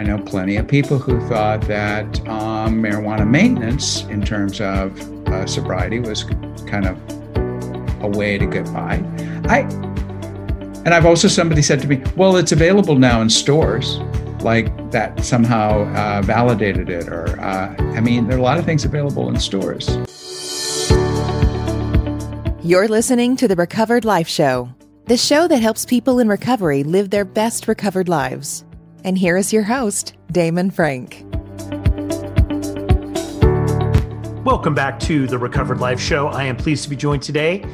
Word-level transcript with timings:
I 0.00 0.02
know 0.02 0.16
plenty 0.16 0.56
of 0.56 0.66
people 0.66 0.98
who 0.98 1.20
thought 1.28 1.60
that 1.68 2.26
um, 2.26 2.82
marijuana 2.82 3.28
maintenance, 3.28 4.04
in 4.04 4.22
terms 4.22 4.58
of 4.58 4.98
uh, 5.28 5.44
sobriety, 5.44 6.00
was 6.00 6.24
kind 6.66 6.86
of 6.86 6.96
a 8.02 8.08
way 8.08 8.38
to 8.38 8.46
get 8.46 8.64
by. 8.72 8.94
I 9.44 9.58
and 10.86 10.94
I've 10.94 11.04
also 11.04 11.28
somebody 11.28 11.60
said 11.60 11.82
to 11.82 11.86
me, 11.86 12.02
"Well, 12.16 12.38
it's 12.38 12.50
available 12.50 12.96
now 12.96 13.20
in 13.20 13.28
stores." 13.28 13.98
Like 14.40 14.90
that 14.90 15.22
somehow 15.22 15.82
uh, 15.94 16.22
validated 16.22 16.88
it, 16.88 17.06
or 17.06 17.38
uh, 17.38 17.74
I 17.78 18.00
mean, 18.00 18.26
there 18.26 18.38
are 18.38 18.40
a 18.40 18.42
lot 18.42 18.56
of 18.56 18.64
things 18.64 18.86
available 18.86 19.28
in 19.28 19.38
stores. 19.38 19.86
You're 22.64 22.88
listening 22.88 23.36
to 23.36 23.46
the 23.46 23.56
Recovered 23.56 24.06
Life 24.06 24.28
Show, 24.28 24.70
the 25.04 25.18
show 25.18 25.46
that 25.46 25.58
helps 25.58 25.84
people 25.84 26.20
in 26.20 26.28
recovery 26.28 26.84
live 26.84 27.10
their 27.10 27.26
best 27.26 27.68
recovered 27.68 28.08
lives. 28.08 28.64
And 29.04 29.16
here 29.16 29.36
is 29.36 29.52
your 29.52 29.62
host, 29.62 30.14
Damon 30.30 30.70
Frank. 30.70 31.24
Welcome 34.44 34.74
back 34.74 34.98
to 35.00 35.26
the 35.26 35.38
Recovered 35.38 35.80
Life 35.80 36.00
Show. 36.00 36.28
I 36.28 36.44
am 36.44 36.56
pleased 36.56 36.84
to 36.84 36.90
be 36.90 36.96
joined 36.96 37.22
today 37.22 37.64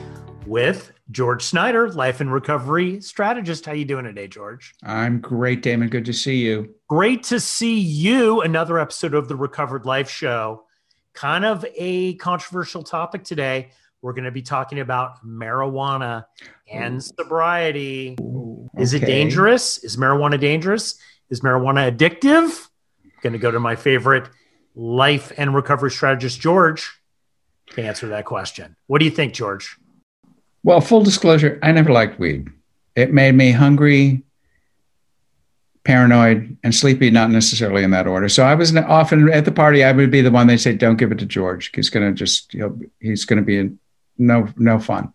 with 0.46 0.92
George 1.10 1.42
Snyder, 1.42 1.90
life 1.90 2.20
and 2.20 2.32
recovery 2.32 3.00
strategist. 3.00 3.66
How 3.66 3.72
you 3.72 3.84
doing 3.84 4.04
today, 4.04 4.28
George? 4.28 4.74
I'm 4.84 5.20
great, 5.20 5.62
Damon. 5.62 5.88
Good 5.88 6.04
to 6.06 6.12
see 6.12 6.36
you. 6.36 6.74
Great 6.88 7.22
to 7.24 7.40
see 7.40 7.78
you. 7.78 8.42
Another 8.42 8.78
episode 8.78 9.14
of 9.14 9.28
the 9.28 9.36
Recovered 9.36 9.84
Life 9.86 10.10
Show. 10.10 10.64
Kind 11.12 11.44
of 11.44 11.64
a 11.76 12.14
controversial 12.16 12.82
topic 12.82 13.24
today. 13.24 13.70
We're 14.02 14.12
going 14.12 14.24
to 14.24 14.30
be 14.30 14.42
talking 14.42 14.80
about 14.80 15.24
marijuana 15.26 16.26
and 16.70 17.02
sobriety. 17.02 18.16
Ooh, 18.20 18.68
Is 18.76 18.92
it 18.92 19.00
dangerous? 19.06 19.78
Is 19.82 19.96
marijuana 19.96 20.38
dangerous? 20.38 20.98
Is 21.30 21.40
marijuana 21.40 21.90
addictive? 21.90 22.68
I'm 23.04 23.12
going 23.22 23.32
to 23.32 23.38
go 23.38 23.50
to 23.50 23.60
my 23.60 23.76
favorite 23.76 24.28
life 24.74 25.32
and 25.36 25.54
recovery 25.54 25.90
strategist, 25.90 26.40
George, 26.40 26.90
to 27.70 27.82
answer 27.82 28.08
that 28.08 28.24
question. 28.24 28.76
What 28.86 28.98
do 28.98 29.04
you 29.04 29.10
think, 29.10 29.34
George? 29.34 29.76
Well, 30.62 30.80
full 30.80 31.02
disclosure, 31.02 31.58
I 31.62 31.72
never 31.72 31.92
liked 31.92 32.18
weed. 32.18 32.48
It 32.94 33.12
made 33.12 33.34
me 33.34 33.52
hungry, 33.52 34.22
paranoid, 35.84 36.56
and 36.62 36.74
sleepy, 36.74 37.10
not 37.10 37.30
necessarily 37.30 37.84
in 37.84 37.90
that 37.90 38.06
order. 38.06 38.28
So 38.28 38.44
I 38.44 38.54
was 38.54 38.74
often 38.76 39.32
at 39.32 39.44
the 39.44 39.52
party, 39.52 39.84
I 39.84 39.92
would 39.92 40.10
be 40.10 40.22
the 40.22 40.30
one 40.30 40.46
they 40.46 40.56
say, 40.56 40.74
don't 40.74 40.96
give 40.96 41.12
it 41.12 41.18
to 41.18 41.26
George. 41.26 41.70
He's 41.74 41.90
going 41.90 42.06
to 42.06 42.12
just, 42.12 42.54
he's 43.00 43.24
going 43.24 43.38
to 43.38 43.44
be 43.44 43.76
no, 44.18 44.48
no 44.56 44.78
fun. 44.78 45.12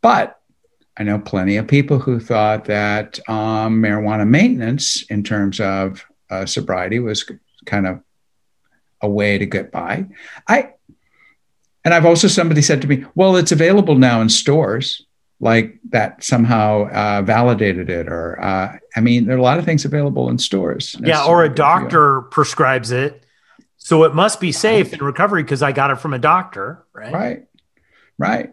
But 0.00 0.37
I 0.98 1.04
know 1.04 1.18
plenty 1.18 1.56
of 1.56 1.68
people 1.68 2.00
who 2.00 2.18
thought 2.18 2.64
that 2.64 3.20
um, 3.28 3.80
marijuana 3.80 4.26
maintenance, 4.26 5.02
in 5.02 5.22
terms 5.22 5.60
of 5.60 6.04
uh, 6.28 6.44
sobriety, 6.44 6.98
was 6.98 7.30
kind 7.66 7.86
of 7.86 8.00
a 9.00 9.08
way 9.08 9.38
to 9.38 9.46
get 9.46 9.70
by. 9.70 10.06
I, 10.48 10.72
and 11.84 11.94
I've 11.94 12.04
also 12.04 12.26
somebody 12.26 12.62
said 12.62 12.82
to 12.82 12.88
me, 12.88 13.04
well, 13.14 13.36
it's 13.36 13.52
available 13.52 13.94
now 13.94 14.20
in 14.20 14.28
stores. 14.28 15.04
Like 15.40 15.78
that 15.90 16.24
somehow 16.24 16.88
uh, 16.88 17.22
validated 17.22 17.90
it, 17.90 18.08
or 18.08 18.42
uh, 18.42 18.76
I 18.96 19.00
mean, 19.00 19.26
there 19.26 19.36
are 19.36 19.38
a 19.38 19.42
lot 19.42 19.60
of 19.60 19.64
things 19.64 19.84
available 19.84 20.28
in 20.30 20.38
stores. 20.38 20.96
Yeah, 20.98 21.24
or 21.24 21.44
a 21.44 21.48
doctor 21.48 22.22
prescribes 22.22 22.90
it, 22.90 23.22
so 23.76 24.02
it 24.02 24.16
must 24.16 24.40
be 24.40 24.50
safe 24.50 24.92
in 24.92 24.98
recovery 24.98 25.44
because 25.44 25.62
I 25.62 25.70
got 25.70 25.92
it 25.92 26.00
from 26.00 26.12
a 26.12 26.18
doctor, 26.18 26.84
right? 26.92 27.12
Right, 27.12 27.46
right. 28.18 28.50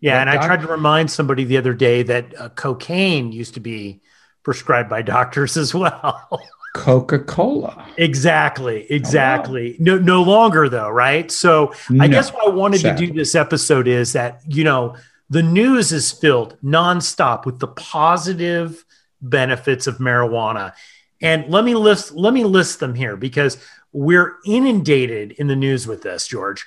Yeah, 0.00 0.24
That 0.24 0.28
and 0.28 0.38
I 0.38 0.46
tried 0.46 0.62
to 0.62 0.66
remind 0.66 1.10
somebody 1.10 1.44
the 1.44 1.58
other 1.58 1.74
day 1.74 2.02
that 2.02 2.40
uh, 2.40 2.48
cocaine 2.50 3.32
used 3.32 3.54
to 3.54 3.60
be 3.60 4.00
prescribed 4.42 4.88
by 4.88 5.02
doctors 5.16 5.56
as 5.56 5.74
well. 5.74 6.42
Coca 6.74 7.18
Cola. 7.18 7.86
exactly, 7.96 8.86
exactly. 8.90 9.76
No, 9.80 9.98
no 9.98 10.22
longer 10.22 10.68
though, 10.68 10.88
right? 10.88 11.30
So 11.30 11.74
I 11.98 12.06
guess 12.06 12.32
what 12.32 12.46
I 12.46 12.50
wanted 12.50 12.80
to 12.82 12.94
do 12.94 13.12
this 13.12 13.34
episode 13.34 13.88
is 13.88 14.12
that 14.12 14.40
you 14.46 14.62
know 14.62 14.96
the 15.28 15.42
news 15.42 15.92
is 15.92 16.12
filled 16.12 16.56
nonstop 16.62 17.44
with 17.44 17.58
the 17.58 17.66
positive 17.66 18.84
benefits 19.20 19.88
of 19.88 19.98
marijuana, 19.98 20.72
and 21.20 21.48
let 21.48 21.64
me 21.64 21.74
list 21.74 22.12
let 22.12 22.32
me 22.32 22.44
list 22.44 22.78
them 22.78 22.94
here 22.94 23.16
because 23.16 23.58
we're 23.92 24.36
inundated 24.46 25.32
in 25.32 25.48
the 25.48 25.56
news 25.56 25.88
with 25.88 26.02
this, 26.02 26.28
George. 26.28 26.64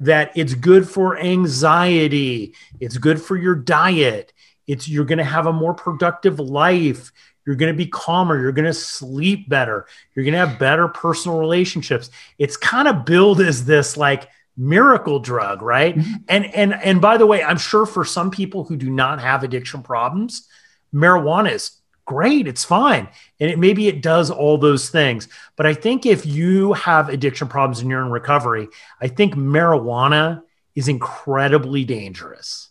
That 0.00 0.32
it's 0.34 0.54
good 0.54 0.88
for 0.88 1.18
anxiety, 1.18 2.54
it's 2.80 2.96
good 2.96 3.20
for 3.20 3.36
your 3.36 3.54
diet, 3.54 4.32
it's 4.66 4.88
you're 4.88 5.04
going 5.04 5.18
to 5.18 5.24
have 5.24 5.46
a 5.46 5.52
more 5.52 5.74
productive 5.74 6.38
life. 6.38 7.12
You're 7.46 7.56
going 7.56 7.72
to 7.72 7.76
be 7.76 7.86
calmer. 7.86 8.40
You're 8.40 8.52
going 8.52 8.66
to 8.66 8.74
sleep 8.74 9.48
better. 9.48 9.86
You're 10.14 10.24
going 10.24 10.34
to 10.34 10.46
have 10.46 10.58
better 10.58 10.86
personal 10.88 11.38
relationships. 11.38 12.10
It's 12.38 12.56
kind 12.56 12.86
of 12.86 13.04
billed 13.04 13.40
as 13.40 13.64
this 13.64 13.96
like 13.96 14.28
miracle 14.56 15.18
drug, 15.18 15.62
right? 15.62 15.96
Mm-hmm. 15.96 16.12
And 16.28 16.44
and 16.54 16.74
and 16.74 17.00
by 17.00 17.16
the 17.16 17.26
way, 17.26 17.42
I'm 17.42 17.58
sure 17.58 17.86
for 17.86 18.04
some 18.04 18.30
people 18.30 18.64
who 18.64 18.76
do 18.76 18.90
not 18.90 19.20
have 19.20 19.42
addiction 19.42 19.82
problems, 19.82 20.46
marijuana 20.94 21.52
is 21.52 21.79
great. 22.10 22.48
It's 22.48 22.64
fine. 22.64 23.06
And 23.38 23.52
it 23.52 23.58
maybe 23.60 23.86
it 23.86 24.02
does 24.02 24.32
all 24.32 24.58
those 24.58 24.90
things. 24.90 25.28
But 25.54 25.66
I 25.66 25.74
think 25.74 26.04
if 26.04 26.26
you 26.26 26.72
have 26.72 27.08
addiction 27.08 27.46
problems 27.46 27.78
and 27.78 27.88
you're 27.88 28.02
in 28.02 28.10
recovery, 28.10 28.66
I 29.00 29.06
think 29.06 29.34
marijuana 29.34 30.42
is 30.74 30.88
incredibly 30.88 31.84
dangerous. 31.84 32.70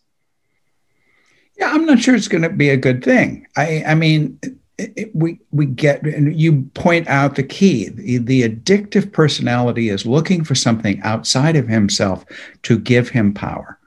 Yeah, 1.57 1.71
I'm 1.71 1.85
not 1.85 1.99
sure 1.99 2.15
it's 2.15 2.27
going 2.27 2.41
to 2.41 2.49
be 2.49 2.69
a 2.69 2.75
good 2.75 3.01
thing. 3.01 3.47
I, 3.55 3.81
I 3.87 3.95
mean, 3.95 4.39
it, 4.77 4.91
it, 4.97 5.15
we 5.15 5.39
we 5.51 5.65
get 5.65 6.03
and 6.03 6.37
you 6.37 6.63
point 6.73 7.07
out 7.07 7.35
the 7.35 7.43
key. 7.43 7.87
The, 7.87 8.17
the 8.17 8.41
addictive 8.43 9.13
personality 9.13 9.87
is 9.87 10.05
looking 10.05 10.43
for 10.43 10.55
something 10.55 10.99
outside 11.03 11.55
of 11.55 11.69
himself 11.69 12.25
to 12.63 12.77
give 12.77 13.07
him 13.07 13.33
power. 13.33 13.79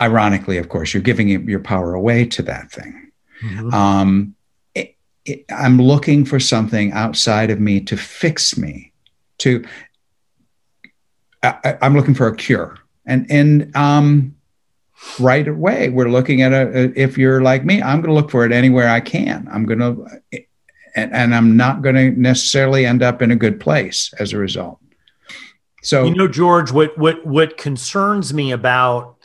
Ironically, 0.00 0.56
of 0.56 0.70
course, 0.70 0.94
you're 0.94 1.02
giving 1.02 1.28
your 1.28 1.60
power 1.60 1.92
away 1.92 2.24
to 2.26 2.42
that 2.42 2.70
thing. 2.70 3.10
Um, 3.72 4.34
I'm 5.50 5.78
looking 5.78 6.24
for 6.24 6.38
something 6.38 6.92
outside 6.92 7.50
of 7.50 7.60
me 7.60 7.80
to 7.82 7.96
fix 7.96 8.56
me. 8.58 8.92
To 9.38 9.64
I, 11.42 11.76
I'm 11.82 11.94
looking 11.94 12.14
for 12.14 12.28
a 12.28 12.36
cure, 12.36 12.78
and 13.06 13.26
and 13.30 13.74
um, 13.76 14.36
right 15.18 15.46
away 15.48 15.90
we're 15.90 16.08
looking 16.08 16.42
at 16.42 16.52
a- 16.52 16.92
if 16.98 17.18
you're 17.18 17.42
like 17.42 17.64
me 17.64 17.82
i'm 17.82 18.00
going 18.00 18.08
to 18.08 18.14
look 18.14 18.30
for 18.30 18.46
it 18.46 18.52
anywhere 18.52 18.88
i 18.88 19.00
can 19.00 19.46
i'm 19.52 19.66
going 19.66 19.78
to 19.78 20.06
and, 20.96 21.12
and 21.12 21.34
i'm 21.34 21.56
not 21.56 21.82
going 21.82 21.94
to 21.94 22.10
necessarily 22.12 22.86
end 22.86 23.02
up 23.02 23.20
in 23.20 23.30
a 23.30 23.36
good 23.36 23.60
place 23.60 24.14
as 24.18 24.32
a 24.32 24.38
result 24.38 24.78
so 25.82 26.04
You 26.04 26.14
know, 26.14 26.28
George, 26.28 26.72
what 26.72 26.96
what 26.96 27.26
what 27.26 27.58
concerns 27.58 28.32
me 28.32 28.52
about 28.52 29.16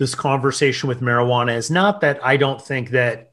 this 0.00 0.16
conversation 0.16 0.88
with 0.88 1.00
marijuana 1.00 1.54
is 1.54 1.70
not 1.70 2.00
that 2.00 2.18
I 2.24 2.36
don't 2.36 2.60
think 2.60 2.90
that 2.90 3.30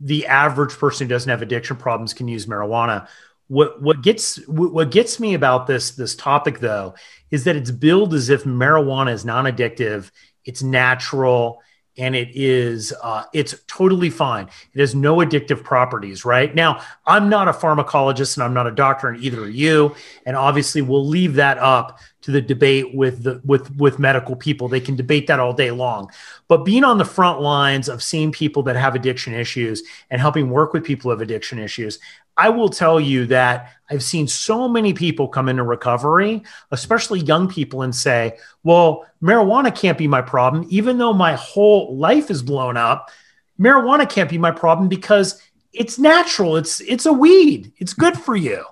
the 0.00 0.26
average 0.26 0.76
person 0.76 1.06
who 1.06 1.08
doesn't 1.08 1.30
have 1.30 1.42
addiction 1.42 1.76
problems 1.76 2.14
can 2.14 2.28
use 2.28 2.46
marijuana. 2.46 3.08
What 3.48 3.80
what 3.80 4.02
gets 4.02 4.36
what 4.48 4.90
gets 4.90 5.20
me 5.20 5.34
about 5.34 5.66
this 5.66 5.92
this 5.92 6.16
topic 6.16 6.58
though 6.58 6.94
is 7.30 7.44
that 7.44 7.56
it's 7.56 7.70
billed 7.70 8.12
as 8.12 8.28
if 8.28 8.44
marijuana 8.44 9.12
is 9.12 9.24
non-addictive, 9.24 10.10
it's 10.44 10.62
natural, 10.62 11.62
and 11.96 12.14
it 12.14 12.30
is 12.34 12.92
uh, 13.02 13.24
it's 13.32 13.54
totally 13.66 14.10
fine. 14.10 14.48
It 14.74 14.80
has 14.80 14.94
no 14.94 15.16
addictive 15.18 15.62
properties. 15.62 16.24
Right 16.24 16.54
now, 16.54 16.82
I'm 17.06 17.28
not 17.28 17.48
a 17.48 17.52
pharmacologist 17.52 18.36
and 18.36 18.44
I'm 18.44 18.54
not 18.54 18.66
a 18.66 18.72
doctor, 18.72 19.08
and 19.08 19.22
either 19.22 19.44
are 19.44 19.48
you. 19.48 19.94
And 20.26 20.36
obviously, 20.36 20.82
we'll 20.82 21.06
leave 21.06 21.34
that 21.34 21.58
up 21.58 21.98
to 22.26 22.32
the 22.32 22.40
debate 22.40 22.92
with 22.92 23.22
the 23.22 23.40
with 23.44 23.74
with 23.76 24.00
medical 24.00 24.34
people. 24.34 24.66
They 24.66 24.80
can 24.80 24.96
debate 24.96 25.28
that 25.28 25.38
all 25.38 25.52
day 25.52 25.70
long. 25.70 26.10
But 26.48 26.64
being 26.64 26.82
on 26.82 26.98
the 26.98 27.04
front 27.04 27.40
lines 27.40 27.88
of 27.88 28.02
seeing 28.02 28.32
people 28.32 28.64
that 28.64 28.74
have 28.74 28.96
addiction 28.96 29.32
issues 29.32 29.84
and 30.10 30.20
helping 30.20 30.50
work 30.50 30.72
with 30.72 30.82
people 30.82 31.04
who 31.04 31.10
have 31.10 31.20
addiction 31.20 31.60
issues, 31.60 32.00
I 32.36 32.48
will 32.48 32.68
tell 32.68 32.98
you 32.98 33.26
that 33.26 33.74
I've 33.88 34.02
seen 34.02 34.26
so 34.26 34.66
many 34.66 34.92
people 34.92 35.28
come 35.28 35.48
into 35.48 35.62
recovery, 35.62 36.42
especially 36.72 37.20
young 37.20 37.46
people, 37.46 37.82
and 37.82 37.94
say, 37.94 38.38
well, 38.64 39.06
marijuana 39.22 39.72
can't 39.72 39.96
be 39.96 40.08
my 40.08 40.20
problem, 40.20 40.66
even 40.68 40.98
though 40.98 41.12
my 41.12 41.34
whole 41.34 41.96
life 41.96 42.28
is 42.28 42.42
blown 42.42 42.76
up. 42.76 43.12
Marijuana 43.56 44.10
can't 44.10 44.28
be 44.28 44.36
my 44.36 44.50
problem 44.50 44.88
because 44.88 45.40
it's 45.72 45.96
natural. 45.96 46.56
It's 46.56 46.80
it's 46.80 47.06
a 47.06 47.12
weed. 47.12 47.72
It's 47.78 47.94
good 47.94 48.18
for 48.18 48.34
you. 48.34 48.64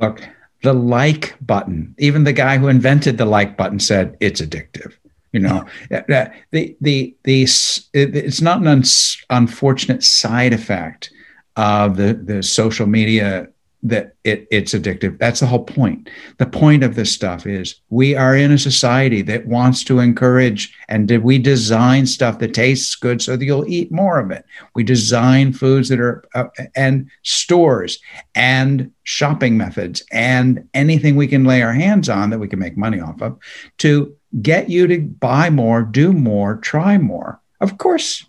look 0.00 0.26
the 0.62 0.72
like 0.72 1.36
button. 1.40 1.94
Even 1.98 2.24
the 2.24 2.32
guy 2.32 2.58
who 2.58 2.68
invented 2.68 3.18
the 3.18 3.24
like 3.24 3.56
button 3.56 3.78
said 3.78 4.16
it's 4.20 4.40
addictive. 4.40 4.92
You 5.32 5.40
know 5.40 5.66
Uh, 5.90 6.26
the 6.50 6.76
the 6.80 7.14
the 7.24 7.46
it's 7.92 8.40
not 8.40 8.60
an 8.60 8.66
uns- 8.66 9.22
unfortunate 9.28 10.02
side 10.02 10.52
effect 10.54 11.10
of 11.56 11.96
the 11.96 12.14
the 12.14 12.42
social 12.42 12.86
media 12.86 13.48
that 13.88 14.14
it, 14.24 14.46
it's 14.50 14.74
addictive. 14.74 15.18
That's 15.18 15.40
the 15.40 15.46
whole 15.46 15.64
point. 15.64 16.08
The 16.38 16.46
point 16.46 16.82
of 16.82 16.94
this 16.94 17.12
stuff 17.12 17.46
is 17.46 17.80
we 17.88 18.14
are 18.14 18.36
in 18.36 18.52
a 18.52 18.58
society 18.58 19.22
that 19.22 19.46
wants 19.46 19.84
to 19.84 20.00
encourage, 20.00 20.74
and 20.88 21.06
did 21.06 21.22
we 21.22 21.38
design 21.38 22.06
stuff 22.06 22.38
that 22.40 22.54
tastes 22.54 22.94
good 22.96 23.22
so 23.22 23.36
that 23.36 23.44
you'll 23.44 23.68
eat 23.68 23.92
more 23.92 24.18
of 24.18 24.30
it? 24.30 24.44
We 24.74 24.82
design 24.82 25.52
foods 25.52 25.88
that 25.88 26.00
are 26.00 26.24
uh, 26.34 26.46
and 26.74 27.10
stores 27.22 27.98
and 28.34 28.92
shopping 29.04 29.56
methods 29.56 30.02
and 30.10 30.68
anything 30.74 31.16
we 31.16 31.28
can 31.28 31.44
lay 31.44 31.62
our 31.62 31.72
hands 31.72 32.08
on 32.08 32.30
that 32.30 32.40
we 32.40 32.48
can 32.48 32.58
make 32.58 32.76
money 32.76 33.00
off 33.00 33.22
of 33.22 33.38
to 33.78 34.16
get 34.42 34.68
you 34.68 34.86
to 34.88 35.00
buy 35.00 35.50
more, 35.50 35.82
do 35.82 36.12
more, 36.12 36.56
try 36.56 36.98
more. 36.98 37.40
Of 37.60 37.78
course, 37.78 38.26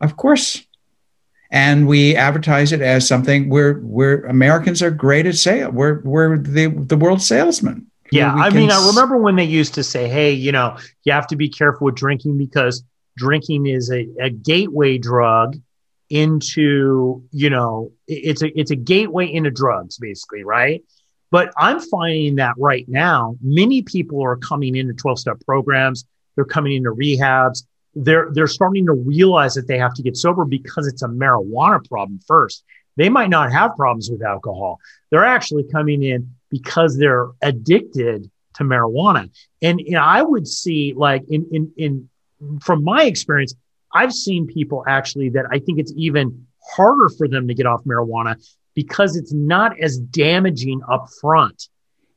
of 0.00 0.16
course 0.16 0.66
and 1.52 1.86
we 1.86 2.16
advertise 2.16 2.72
it 2.72 2.80
as 2.80 3.06
something 3.06 3.50
where 3.50 3.74
where 3.74 4.22
Americans 4.24 4.82
are 4.82 4.90
great 4.90 5.26
at 5.26 5.36
sale. 5.36 5.70
We're 5.70 6.00
we're 6.00 6.38
the 6.38 6.68
the 6.68 6.96
world 6.96 7.22
salesman. 7.22 7.86
Yeah, 8.10 8.34
I 8.34 8.50
mean, 8.50 8.70
I 8.70 8.86
remember 8.88 9.16
when 9.18 9.36
they 9.36 9.44
used 9.44 9.74
to 9.74 9.84
say, 9.84 10.08
"Hey, 10.08 10.32
you 10.32 10.50
know, 10.50 10.76
you 11.04 11.12
have 11.12 11.26
to 11.28 11.36
be 11.36 11.48
careful 11.48 11.86
with 11.86 11.94
drinking 11.94 12.38
because 12.38 12.82
drinking 13.16 13.66
is 13.66 13.90
a, 13.90 14.08
a 14.20 14.30
gateway 14.30 14.98
drug 14.98 15.56
into, 16.08 17.22
you 17.30 17.48
know, 17.48 17.92
it's 18.06 18.42
a 18.42 18.58
it's 18.58 18.70
a 18.70 18.76
gateway 18.76 19.30
into 19.30 19.50
drugs, 19.50 19.98
basically, 19.98 20.44
right?" 20.44 20.82
But 21.30 21.52
I'm 21.56 21.80
finding 21.80 22.36
that 22.36 22.54
right 22.58 22.86
now, 22.88 23.36
many 23.42 23.82
people 23.82 24.22
are 24.22 24.36
coming 24.36 24.76
into 24.76 24.92
12 24.92 25.18
step 25.18 25.40
programs. 25.46 26.04
They're 26.34 26.44
coming 26.44 26.74
into 26.74 26.90
rehabs 26.90 27.64
they're 27.94 28.30
they're 28.32 28.46
starting 28.46 28.86
to 28.86 28.92
realize 28.92 29.54
that 29.54 29.66
they 29.68 29.78
have 29.78 29.94
to 29.94 30.02
get 30.02 30.16
sober 30.16 30.44
because 30.44 30.86
it's 30.86 31.02
a 31.02 31.08
marijuana 31.08 31.86
problem 31.88 32.20
first. 32.26 32.64
They 32.96 33.08
might 33.08 33.30
not 33.30 33.52
have 33.52 33.76
problems 33.76 34.10
with 34.10 34.22
alcohol. 34.22 34.78
They're 35.10 35.24
actually 35.24 35.64
coming 35.64 36.02
in 36.02 36.34
because 36.50 36.98
they're 36.98 37.28
addicted 37.40 38.30
to 38.54 38.64
marijuana. 38.64 39.30
And 39.60 39.80
know, 39.92 40.02
I 40.02 40.22
would 40.22 40.46
see 40.46 40.94
like 40.96 41.22
in 41.28 41.46
in 41.52 41.72
in 41.76 42.08
from 42.60 42.84
my 42.84 43.04
experience, 43.04 43.54
I've 43.92 44.12
seen 44.12 44.46
people 44.46 44.84
actually 44.86 45.30
that 45.30 45.46
I 45.50 45.58
think 45.58 45.78
it's 45.78 45.92
even 45.96 46.46
harder 46.74 47.08
for 47.10 47.28
them 47.28 47.48
to 47.48 47.54
get 47.54 47.66
off 47.66 47.84
marijuana 47.84 48.36
because 48.74 49.16
it's 49.16 49.32
not 49.32 49.78
as 49.80 49.98
damaging 49.98 50.80
up 50.88 51.08
front 51.20 51.68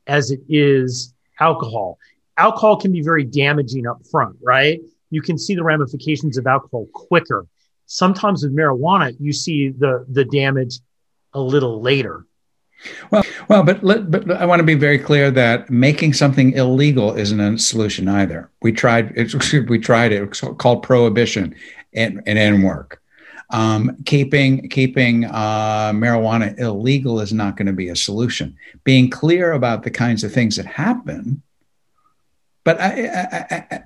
as 0.08 0.32
it 0.32 0.40
is 0.48 1.14
alcohol. 1.40 1.98
Alcohol 2.38 2.78
can 2.78 2.92
be 2.92 3.02
very 3.02 3.24
damaging 3.24 3.88
up 3.88 4.02
front, 4.10 4.38
right? 4.42 4.80
You 5.16 5.22
can 5.22 5.38
see 5.38 5.56
the 5.56 5.64
ramifications 5.64 6.38
of 6.38 6.46
alcohol 6.46 6.88
quicker. 6.94 7.48
Sometimes 7.86 8.44
with 8.44 8.54
marijuana, 8.54 9.16
you 9.20 9.32
see 9.32 9.70
the 9.70 10.06
the 10.18 10.26
damage 10.26 10.80
a 11.34 11.40
little 11.40 11.82
later. 11.82 12.26
Well, 13.12 13.24
well, 13.48 13.64
but 13.64 13.82
let, 13.84 14.12
but 14.12 14.30
I 14.30 14.46
want 14.46 14.60
to 14.60 14.66
be 14.66 14.76
very 14.76 15.00
clear 15.00 15.32
that 15.32 15.70
making 15.70 16.12
something 16.14 16.52
illegal 16.52 17.16
isn't 17.16 17.40
a 17.40 17.58
solution 17.58 18.10
either. 18.10 18.52
We 18.62 18.74
tried 18.74 19.14
it. 19.16 19.70
We 19.70 19.80
tried 19.80 20.12
it. 20.12 20.42
Called 20.58 20.84
prohibition, 20.84 21.56
and 21.94 22.20
it 22.26 22.34
didn't 22.34 22.64
work. 22.64 23.02
Um, 23.52 23.96
keeping 24.06 24.68
keeping 24.70 25.26
uh, 25.26 25.92
marijuana 25.94 26.60
illegal 26.60 27.22
is 27.22 27.32
not 27.32 27.56
going 27.56 27.68
to 27.68 27.80
be 27.84 27.90
a 27.90 27.96
solution. 27.96 28.58
Being 28.84 29.10
clear 29.10 29.54
about 29.54 29.84
the 29.84 29.92
kinds 29.92 30.26
of 30.26 30.34
things 30.34 30.58
that 30.58 30.66
happen, 30.66 31.42
but 32.66 32.82
I, 32.82 32.90
I, 33.08 33.66
I, 33.72 33.84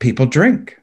people 0.00 0.26
drink. 0.26 0.76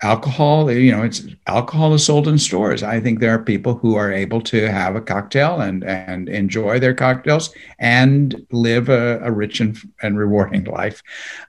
Alcohol 0.00 0.70
you 0.70 0.92
know 0.92 1.02
it's 1.02 1.26
alcohol 1.48 1.92
is 1.92 2.06
sold 2.06 2.28
in 2.28 2.38
stores. 2.38 2.84
I 2.84 3.00
think 3.00 3.18
there 3.18 3.34
are 3.34 3.42
people 3.42 3.74
who 3.74 3.96
are 3.96 4.12
able 4.12 4.40
to 4.42 4.70
have 4.70 4.94
a 4.94 5.00
cocktail 5.00 5.60
and 5.60 5.82
and 5.82 6.28
enjoy 6.28 6.78
their 6.78 6.94
cocktails 6.94 7.52
and 7.80 8.46
live 8.52 8.88
a, 8.88 9.18
a 9.24 9.32
rich 9.32 9.58
and, 9.58 9.76
and 10.00 10.16
rewarding 10.16 10.64
life. 10.64 11.02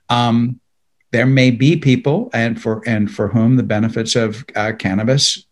Um, 0.08 0.58
there 1.12 1.26
may 1.26 1.52
be 1.52 1.76
people 1.76 2.28
and 2.32 2.60
for 2.60 2.82
and 2.88 3.08
for 3.08 3.28
whom 3.28 3.56
the 3.56 3.62
benefits 3.62 4.16
of 4.16 4.44
uh, 4.56 4.72
cannabis 4.76 5.46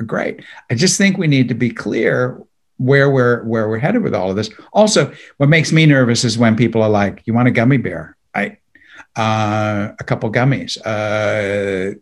are 0.00 0.04
great. 0.04 0.44
I 0.70 0.74
just 0.76 0.98
think 0.98 1.18
we 1.18 1.26
need 1.26 1.48
to 1.48 1.54
be 1.54 1.70
clear 1.70 2.40
where 2.76 3.10
we're 3.10 3.42
where 3.44 3.68
we're 3.68 3.78
headed 3.78 4.02
with 4.02 4.14
all 4.14 4.30
of 4.30 4.36
this. 4.36 4.50
Also 4.72 5.12
what 5.38 5.48
makes 5.48 5.72
me 5.72 5.84
nervous 5.84 6.24
is 6.24 6.38
when 6.38 6.54
people 6.54 6.82
are 6.82 6.90
like 6.90 7.22
you 7.24 7.34
want 7.34 7.48
a 7.48 7.52
gummy 7.52 7.76
bear? 7.78 8.16
I 8.34 8.58
uh, 9.16 9.92
a 9.98 10.04
couple 10.04 10.30
gummies. 10.30 10.78
Uh, 10.84 11.98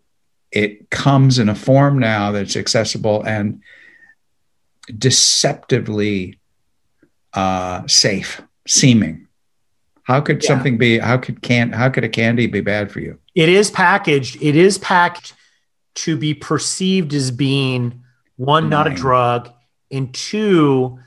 it 0.51 0.91
comes 0.91 1.39
in 1.39 1.49
a 1.49 1.55
form 1.55 1.99
now 1.99 2.33
that's 2.33 2.57
accessible 2.57 3.23
and 3.23 3.63
deceptively 4.97 6.39
uh, 7.33 7.87
safe 7.87 8.43
seeming. 8.67 9.27
How 10.05 10.21
could 10.21 10.43
yeah. 10.43 10.49
something 10.49 10.77
be? 10.77 10.99
How 10.99 11.17
could 11.17 11.43
can? 11.43 11.73
How 11.73 11.89
could 11.89 12.05
a 12.05 12.09
candy 12.09 12.47
be 12.47 12.61
bad 12.61 12.93
for 12.93 13.01
you? 13.01 13.19
It 13.35 13.49
is 13.49 13.71
packaged. 13.71 14.41
It 14.43 14.55
is 14.55 14.79
packed 14.79 15.33
to 15.97 16.17
be 16.17 16.35
perceived 16.35 17.15
as 17.15 17.31
being 17.31 18.03
one, 18.37 18.69
not 18.69 18.87
a 18.87 18.95
drug, 18.95 19.51
and 19.91 20.13
two, 20.13 20.99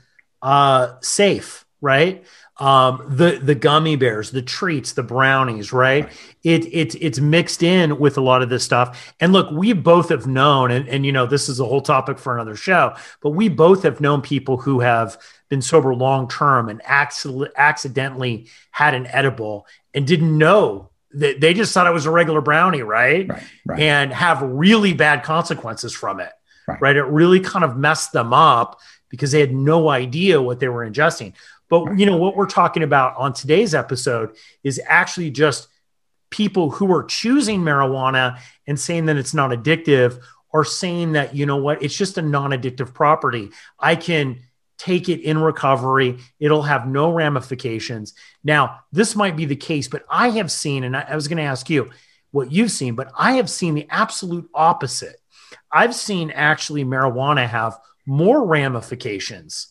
uh, 0.42 0.94
safe. 1.00 1.64
Right 1.80 2.24
um, 2.58 3.04
the 3.08 3.38
the 3.42 3.54
gummy 3.54 3.94
bears, 3.94 4.30
the 4.32 4.42
treats, 4.42 4.92
the 4.92 5.02
brownies, 5.02 5.72
right? 5.72 6.08
It 6.42 6.66
it's 6.72 6.96
it's 6.96 7.20
mixed 7.20 7.62
in 7.62 7.98
with 7.98 8.18
a 8.18 8.20
lot 8.20 8.42
of 8.42 8.48
this 8.48 8.64
stuff. 8.64 9.14
And 9.20 9.32
look, 9.32 9.50
we 9.52 9.72
both 9.72 10.08
have 10.08 10.26
known, 10.26 10.72
and, 10.72 10.88
and 10.88 11.06
you 11.06 11.12
know, 11.12 11.26
this 11.26 11.48
is 11.48 11.60
a 11.60 11.64
whole 11.64 11.80
topic 11.80 12.18
for 12.18 12.34
another 12.34 12.56
show, 12.56 12.94
but 13.22 13.30
we 13.30 13.48
both 13.48 13.84
have 13.84 14.00
known 14.00 14.22
people 14.22 14.56
who 14.56 14.80
have 14.80 15.18
been 15.48 15.62
sober 15.62 15.94
long 15.94 16.28
term 16.28 16.68
and 16.68 16.82
accidentally 16.84 17.50
accidentally 17.56 18.48
had 18.72 18.94
an 18.94 19.06
edible 19.06 19.66
and 19.94 20.06
didn't 20.06 20.36
know 20.36 20.90
that 21.12 21.40
they 21.40 21.54
just 21.54 21.72
thought 21.72 21.86
it 21.86 21.92
was 21.92 22.06
a 22.06 22.10
regular 22.10 22.40
brownie, 22.40 22.82
right? 22.82 23.28
Right, 23.28 23.42
right. 23.66 23.80
And 23.80 24.12
have 24.12 24.42
really 24.42 24.92
bad 24.94 25.22
consequences 25.22 25.94
from 25.94 26.20
it. 26.20 26.32
Right. 26.66 26.80
right. 26.82 26.96
It 26.96 27.04
really 27.04 27.40
kind 27.40 27.64
of 27.64 27.76
messed 27.76 28.12
them 28.12 28.34
up 28.34 28.80
because 29.08 29.32
they 29.32 29.40
had 29.40 29.54
no 29.54 29.88
idea 29.88 30.42
what 30.42 30.60
they 30.60 30.68
were 30.68 30.88
ingesting. 30.88 31.32
But 31.68 31.98
you 31.98 32.06
know 32.06 32.16
what 32.16 32.36
we're 32.36 32.46
talking 32.46 32.82
about 32.82 33.16
on 33.16 33.32
today's 33.32 33.74
episode 33.74 34.36
is 34.62 34.80
actually 34.86 35.30
just 35.30 35.68
people 36.30 36.70
who 36.70 36.92
are 36.92 37.04
choosing 37.04 37.60
marijuana 37.60 38.38
and 38.66 38.78
saying 38.78 39.06
that 39.06 39.16
it's 39.16 39.34
not 39.34 39.50
addictive 39.50 40.20
or 40.52 40.64
saying 40.64 41.12
that 41.12 41.34
you 41.34 41.46
know 41.46 41.56
what 41.56 41.82
it's 41.82 41.96
just 41.96 42.18
a 42.18 42.22
non-addictive 42.22 42.94
property. 42.94 43.50
I 43.78 43.96
can 43.96 44.40
take 44.78 45.08
it 45.08 45.20
in 45.20 45.38
recovery. 45.38 46.18
It'll 46.38 46.62
have 46.62 46.86
no 46.86 47.12
ramifications. 47.12 48.14
Now, 48.44 48.80
this 48.92 49.16
might 49.16 49.36
be 49.36 49.44
the 49.44 49.56
case, 49.56 49.88
but 49.88 50.04
I 50.08 50.30
have 50.30 50.50
seen 50.50 50.84
and 50.84 50.96
I, 50.96 51.06
I 51.08 51.14
was 51.14 51.28
going 51.28 51.38
to 51.38 51.42
ask 51.42 51.68
you 51.68 51.90
what 52.30 52.52
you've 52.52 52.70
seen, 52.70 52.94
but 52.94 53.10
I 53.18 53.32
have 53.32 53.50
seen 53.50 53.74
the 53.74 53.86
absolute 53.90 54.48
opposite. 54.54 55.16
I've 55.72 55.94
seen 55.94 56.30
actually 56.30 56.84
marijuana 56.84 57.46
have 57.46 57.78
more 58.06 58.46
ramifications 58.46 59.68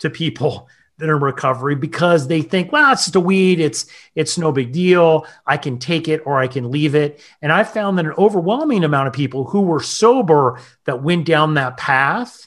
to 0.00 0.10
people 0.10 0.68
that 1.00 1.08
are 1.08 1.16
in 1.16 1.22
recovery 1.22 1.74
because 1.74 2.28
they 2.28 2.42
think, 2.42 2.72
well, 2.72 2.92
it's 2.92 3.04
just 3.04 3.16
a 3.16 3.20
weed. 3.20 3.60
It's 3.60 3.86
it's 4.14 4.38
no 4.38 4.52
big 4.52 4.72
deal. 4.72 5.26
I 5.46 5.56
can 5.56 5.78
take 5.78 6.08
it 6.08 6.22
or 6.24 6.38
I 6.38 6.46
can 6.46 6.70
leave 6.70 6.94
it. 6.94 7.20
And 7.42 7.50
I 7.50 7.64
found 7.64 7.98
that 7.98 8.06
an 8.06 8.12
overwhelming 8.12 8.84
amount 8.84 9.08
of 9.08 9.14
people 9.14 9.44
who 9.44 9.62
were 9.62 9.82
sober 9.82 10.60
that 10.84 11.02
went 11.02 11.26
down 11.26 11.54
that 11.54 11.76
path, 11.76 12.46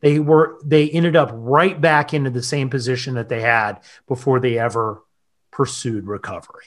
they 0.00 0.18
were 0.18 0.58
they 0.64 0.88
ended 0.88 1.16
up 1.16 1.30
right 1.32 1.80
back 1.80 2.14
into 2.14 2.30
the 2.30 2.42
same 2.42 2.70
position 2.70 3.14
that 3.14 3.28
they 3.28 3.40
had 3.40 3.80
before 4.06 4.40
they 4.40 4.58
ever 4.58 5.02
pursued 5.50 6.06
recovery. 6.06 6.64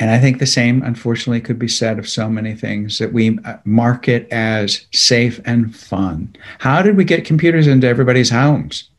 And 0.00 0.10
I 0.10 0.18
think 0.18 0.38
the 0.38 0.46
same, 0.46 0.82
unfortunately, 0.82 1.40
could 1.40 1.58
be 1.58 1.68
said 1.68 1.98
of 1.98 2.08
so 2.08 2.28
many 2.28 2.54
things 2.54 2.98
that 2.98 3.12
we 3.12 3.38
uh, 3.44 3.56
market 3.64 4.28
as 4.30 4.86
safe 4.92 5.40
and 5.44 5.74
fun. 5.74 6.36
How 6.58 6.82
did 6.82 6.96
we 6.96 7.04
get 7.04 7.24
computers 7.24 7.66
into 7.66 7.88
everybody's 7.88 8.30
homes? 8.30 8.90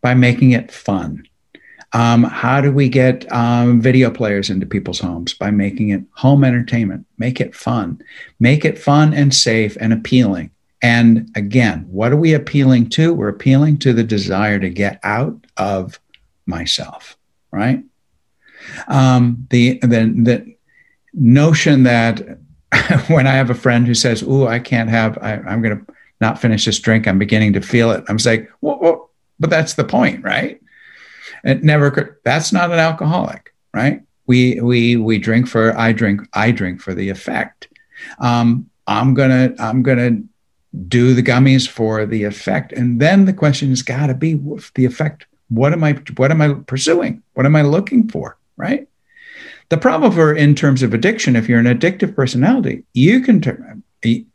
By 0.00 0.14
making 0.14 0.52
it 0.52 0.72
fun. 0.72 1.28
Um, 1.92 2.24
how 2.24 2.62
do 2.62 2.72
we 2.72 2.88
get 2.88 3.30
um, 3.30 3.80
video 3.82 4.10
players 4.10 4.48
into 4.48 4.64
people's 4.64 5.00
homes? 5.00 5.34
By 5.34 5.50
making 5.50 5.90
it 5.90 6.02
home 6.12 6.44
entertainment. 6.44 7.06
Make 7.18 7.40
it 7.40 7.54
fun. 7.54 8.02
Make 8.40 8.64
it 8.64 8.78
fun 8.78 9.12
and 9.12 9.34
safe 9.34 9.76
and 9.80 9.92
appealing. 9.92 10.50
And 10.80 11.30
again, 11.36 11.84
what 11.88 12.10
are 12.10 12.16
we 12.16 12.32
appealing 12.32 12.88
to? 12.90 13.14
We're 13.14 13.28
appealing 13.28 13.78
to 13.78 13.92
the 13.92 14.02
desire 14.02 14.58
to 14.58 14.70
get 14.70 14.98
out 15.04 15.38
of 15.56 16.00
myself, 16.46 17.16
right? 17.52 17.84
Um, 18.88 19.46
the, 19.50 19.78
the, 19.78 19.86
the 19.86 20.56
notion 21.14 21.82
that 21.84 22.38
when 23.08 23.26
I 23.26 23.32
have 23.32 23.50
a 23.50 23.54
friend 23.54 23.86
who 23.86 23.94
says, 23.94 24.22
"Ooh, 24.22 24.46
I 24.46 24.58
can't 24.58 24.88
have, 24.88 25.18
I, 25.18 25.34
am 25.34 25.62
going 25.62 25.78
to 25.78 25.94
not 26.20 26.40
finish 26.40 26.64
this 26.64 26.78
drink. 26.78 27.06
I'm 27.06 27.18
beginning 27.18 27.52
to 27.54 27.60
feel 27.60 27.90
it." 27.90 28.04
I'm 28.08 28.18
like, 28.24 28.50
well, 28.60 28.78
well, 28.80 29.10
but 29.38 29.50
that's 29.50 29.74
the 29.74 29.84
point, 29.84 30.24
right? 30.24 30.60
It 31.44 31.62
never. 31.62 32.20
That's 32.24 32.52
not 32.52 32.70
an 32.70 32.78
alcoholic, 32.78 33.52
right? 33.74 34.00
We 34.26 34.60
we 34.60 34.96
we 34.96 35.18
drink 35.18 35.48
for 35.48 35.76
I 35.76 35.92
drink 35.92 36.22
I 36.32 36.50
drink 36.50 36.80
for 36.80 36.94
the 36.94 37.08
effect. 37.10 37.68
Um, 38.18 38.70
I'm 38.86 39.14
gonna 39.14 39.54
I'm 39.58 39.82
gonna 39.82 40.22
do 40.88 41.12
the 41.12 41.22
gummies 41.22 41.68
for 41.68 42.06
the 42.06 42.24
effect. 42.24 42.72
And 42.72 43.00
then 43.00 43.26
the 43.26 43.32
question 43.32 43.68
has 43.70 43.82
got 43.82 44.06
to 44.06 44.14
be 44.14 44.40
the 44.74 44.84
effect. 44.84 45.26
What 45.48 45.72
am 45.72 45.84
I 45.84 46.00
what 46.16 46.30
am 46.30 46.40
I 46.40 46.54
pursuing? 46.54 47.22
What 47.34 47.44
am 47.44 47.56
I 47.56 47.62
looking 47.62 48.08
for? 48.08 48.38
Right? 48.56 48.88
The 49.68 49.78
problem 49.78 50.12
for 50.12 50.34
in 50.34 50.54
terms 50.54 50.82
of 50.82 50.92
addiction, 50.92 51.36
if 51.36 51.48
you're 51.48 51.58
an 51.58 51.66
addictive 51.66 52.14
personality, 52.14 52.84
you 52.92 53.20
can 53.20 53.82
you 54.04 54.26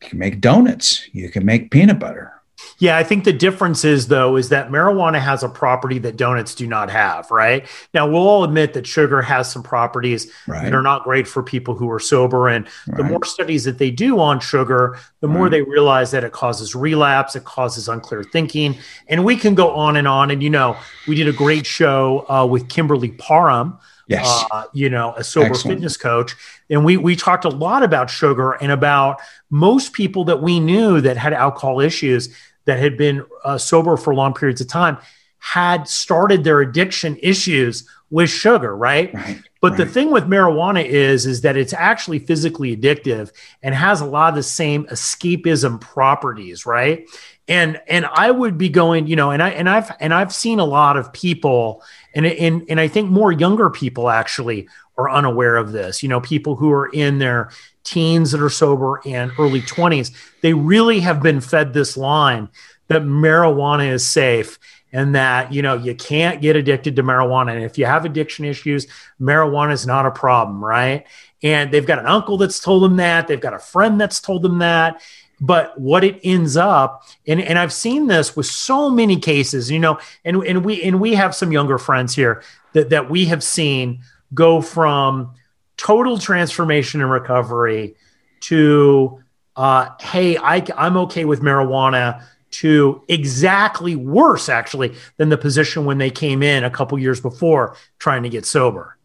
can 0.00 0.18
make 0.18 0.40
donuts, 0.40 1.08
you 1.12 1.30
can 1.30 1.44
make 1.44 1.70
peanut 1.70 1.98
butter, 1.98 2.33
yeah, 2.78 2.96
I 2.96 3.04
think 3.04 3.24
the 3.24 3.32
difference 3.32 3.84
is 3.84 4.08
though 4.08 4.36
is 4.36 4.48
that 4.48 4.70
marijuana 4.70 5.20
has 5.20 5.42
a 5.42 5.48
property 5.48 5.98
that 6.00 6.16
donuts 6.16 6.54
do 6.54 6.66
not 6.66 6.90
have, 6.90 7.30
right? 7.30 7.66
Now 7.92 8.08
we'll 8.08 8.26
all 8.26 8.44
admit 8.44 8.74
that 8.74 8.86
sugar 8.86 9.22
has 9.22 9.50
some 9.50 9.62
properties 9.62 10.30
right. 10.46 10.64
that 10.64 10.74
are 10.74 10.82
not 10.82 11.04
great 11.04 11.26
for 11.26 11.42
people 11.42 11.74
who 11.74 11.90
are 11.90 12.00
sober 12.00 12.48
and 12.48 12.66
right. 12.86 12.96
the 12.96 13.04
more 13.04 13.24
studies 13.24 13.64
that 13.64 13.78
they 13.78 13.90
do 13.90 14.18
on 14.20 14.40
sugar, 14.40 14.98
the 15.20 15.28
more 15.28 15.44
right. 15.44 15.50
they 15.50 15.62
realize 15.62 16.10
that 16.10 16.24
it 16.24 16.32
causes 16.32 16.74
relapse, 16.74 17.36
it 17.36 17.44
causes 17.44 17.88
unclear 17.88 18.22
thinking, 18.22 18.76
and 19.08 19.24
we 19.24 19.36
can 19.36 19.54
go 19.54 19.70
on 19.70 19.96
and 19.96 20.08
on 20.08 20.30
and 20.30 20.42
you 20.42 20.50
know, 20.50 20.76
we 21.06 21.14
did 21.14 21.28
a 21.28 21.32
great 21.32 21.66
show 21.66 22.26
uh, 22.28 22.46
with 22.46 22.68
Kimberly 22.68 23.10
Parham 23.12 23.78
Yes. 24.06 24.44
Uh, 24.50 24.64
you 24.72 24.90
know, 24.90 25.14
a 25.14 25.24
sober 25.24 25.46
Excellent. 25.46 25.76
fitness 25.76 25.96
coach. 25.96 26.34
And 26.68 26.84
we 26.84 26.96
we 26.96 27.16
talked 27.16 27.44
a 27.44 27.50
lot 27.50 27.82
about 27.82 28.10
sugar 28.10 28.52
and 28.52 28.70
about 28.70 29.20
most 29.50 29.92
people 29.92 30.24
that 30.24 30.42
we 30.42 30.60
knew 30.60 31.00
that 31.00 31.16
had 31.16 31.32
alcohol 31.32 31.80
issues 31.80 32.34
that 32.66 32.78
had 32.78 32.96
been 32.96 33.24
uh, 33.44 33.58
sober 33.58 33.96
for 33.96 34.14
long 34.14 34.34
periods 34.34 34.60
of 34.60 34.68
time 34.68 34.98
had 35.44 35.86
started 35.86 36.42
their 36.42 36.62
addiction 36.62 37.18
issues 37.20 37.86
with 38.08 38.30
sugar, 38.30 38.74
right? 38.74 39.12
right 39.12 39.42
but 39.60 39.72
right. 39.72 39.76
the 39.76 39.86
thing 39.86 40.10
with 40.10 40.24
marijuana 40.24 40.82
is 40.82 41.26
is 41.26 41.42
that 41.42 41.54
it's 41.58 41.74
actually 41.74 42.18
physically 42.18 42.74
addictive 42.74 43.30
and 43.62 43.74
has 43.74 44.00
a 44.00 44.06
lot 44.06 44.30
of 44.30 44.36
the 44.36 44.42
same 44.42 44.86
escapism 44.86 45.78
properties, 45.78 46.64
right? 46.64 47.06
And 47.46 47.78
and 47.86 48.06
I 48.06 48.30
would 48.30 48.56
be 48.56 48.70
going, 48.70 49.06
you 49.06 49.16
know, 49.16 49.32
and 49.32 49.42
I 49.42 49.50
and 49.50 49.68
I've 49.68 49.90
and 50.00 50.14
I've 50.14 50.34
seen 50.34 50.60
a 50.60 50.64
lot 50.64 50.96
of 50.96 51.12
people 51.12 51.82
and 52.14 52.24
and 52.24 52.64
and 52.70 52.80
I 52.80 52.88
think 52.88 53.10
more 53.10 53.30
younger 53.30 53.68
people 53.68 54.08
actually 54.08 54.66
are 54.96 55.10
unaware 55.10 55.56
of 55.56 55.72
this. 55.72 56.02
You 56.02 56.08
know, 56.08 56.22
people 56.22 56.56
who 56.56 56.72
are 56.72 56.88
in 56.88 57.18
their 57.18 57.50
teens 57.84 58.32
that 58.32 58.40
are 58.40 58.48
sober 58.48 59.02
and 59.04 59.30
early 59.38 59.60
20s, 59.60 60.10
they 60.40 60.54
really 60.54 61.00
have 61.00 61.22
been 61.22 61.42
fed 61.42 61.74
this 61.74 61.98
line 61.98 62.48
that 62.88 63.02
marijuana 63.02 63.90
is 63.90 64.06
safe 64.06 64.58
and 64.94 65.16
that 65.16 65.52
you 65.52 65.60
know 65.60 65.74
you 65.74 65.94
can't 65.94 66.40
get 66.40 66.56
addicted 66.56 66.96
to 66.96 67.02
marijuana. 67.02 67.54
And 67.54 67.64
if 67.64 67.76
you 67.76 67.84
have 67.84 68.06
addiction 68.06 68.46
issues 68.46 68.86
marijuana 69.20 69.72
is 69.72 69.86
not 69.86 70.06
a 70.06 70.10
problem 70.10 70.64
right? 70.64 71.04
And 71.42 71.70
they've 71.70 71.84
got 71.84 71.98
an 71.98 72.06
uncle 72.06 72.38
that's 72.38 72.60
told 72.60 72.84
them 72.84 72.96
that. 72.96 73.26
They've 73.26 73.40
got 73.40 73.52
a 73.52 73.58
friend 73.58 74.00
that's 74.00 74.20
told 74.20 74.40
them 74.40 74.60
that. 74.60 75.02
But 75.40 75.78
what 75.78 76.04
it 76.04 76.20
ends 76.22 76.56
up 76.56 77.02
and, 77.26 77.40
and 77.40 77.58
i've 77.58 77.72
seen 77.72 78.06
this 78.06 78.36
with 78.36 78.46
so 78.46 78.88
many 78.88 79.18
cases 79.18 79.68
you 79.68 79.80
know 79.80 79.98
and, 80.24 80.42
and 80.44 80.64
we 80.64 80.80
and 80.84 81.00
we 81.00 81.14
have 81.14 81.34
some 81.34 81.50
younger 81.50 81.76
friends 81.76 82.14
here 82.14 82.42
that, 82.72 82.90
that 82.90 83.10
we 83.10 83.24
have 83.24 83.42
seen 83.42 84.00
go 84.32 84.62
from 84.62 85.34
total 85.76 86.18
transformation 86.18 87.02
and 87.02 87.10
recovery 87.10 87.96
to 88.40 89.20
uh, 89.56 89.88
hey 90.00 90.38
I, 90.38 90.64
i'm 90.76 90.96
okay 90.98 91.24
with 91.24 91.42
marijuana 91.42 92.24
to 92.54 93.02
exactly 93.08 93.96
worse 93.96 94.48
actually 94.48 94.94
than 95.16 95.28
the 95.28 95.38
position 95.38 95.84
when 95.84 95.98
they 95.98 96.10
came 96.10 96.42
in 96.42 96.64
a 96.64 96.70
couple 96.70 96.98
years 96.98 97.20
before 97.20 97.76
trying 97.98 98.22
to 98.22 98.28
get 98.28 98.46
sober 98.46 98.96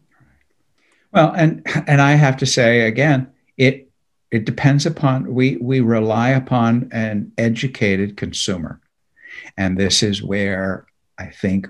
well 1.12 1.32
and 1.36 1.62
and 1.86 2.00
i 2.00 2.12
have 2.12 2.36
to 2.36 2.46
say 2.46 2.82
again 2.82 3.30
it 3.56 3.88
it 4.30 4.44
depends 4.44 4.86
upon 4.86 5.34
we 5.34 5.56
we 5.56 5.80
rely 5.80 6.30
upon 6.30 6.88
an 6.92 7.32
educated 7.36 8.16
consumer 8.16 8.80
and 9.56 9.76
this 9.76 10.02
is 10.02 10.22
where 10.22 10.86
i 11.18 11.26
think 11.26 11.68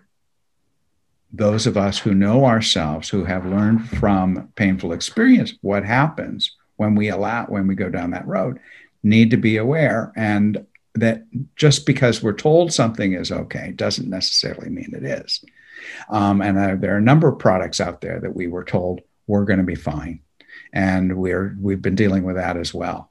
those 1.33 1.67
of 1.67 1.77
us 1.77 1.99
who 1.99 2.15
know 2.15 2.45
ourselves, 2.45 3.09
who 3.09 3.25
have 3.25 3.47
learned 3.47 3.89
from 3.89 4.49
painful 4.57 4.93
experience 4.93 5.55
what 5.61 5.85
happens 5.85 6.57
when 6.77 6.95
we 6.95 7.09
allow, 7.09 7.45
when 7.47 7.67
we 7.67 7.75
go 7.75 7.89
down 7.89 8.11
that 8.11 8.27
road, 8.27 8.59
need 9.03 9.31
to 9.31 9.37
be 9.37 9.57
aware. 9.57 10.13
And 10.17 10.67
that 10.94 11.25
just 11.56 11.87
because 11.87 12.23
we're 12.23 12.32
told 12.32 12.73
something 12.73 13.12
is 13.12 13.30
okay 13.30 13.73
doesn't 13.73 14.09
necessarily 14.09 14.70
mean 14.70 14.92
it 14.94 15.04
is. 15.04 15.44
Um, 16.09 16.42
and 16.42 16.59
uh, 16.59 16.76
there 16.76 16.94
are 16.94 16.99
a 16.99 17.02
number 17.02 17.28
of 17.28 17.38
products 17.38 17.80
out 17.80 18.00
there 18.00 18.20
that 18.20 18.35
we 18.35 18.47
were 18.47 18.64
told 18.64 19.00
we're 19.26 19.44
going 19.44 19.59
to 19.59 19.64
be 19.64 19.76
fine. 19.76 20.20
And 20.73 21.16
we're, 21.16 21.56
we've 21.61 21.82
been 21.82 21.94
dealing 21.94 22.25
with 22.25 22.37
that 22.37 22.56
as 22.56 22.75
well. 22.75 23.11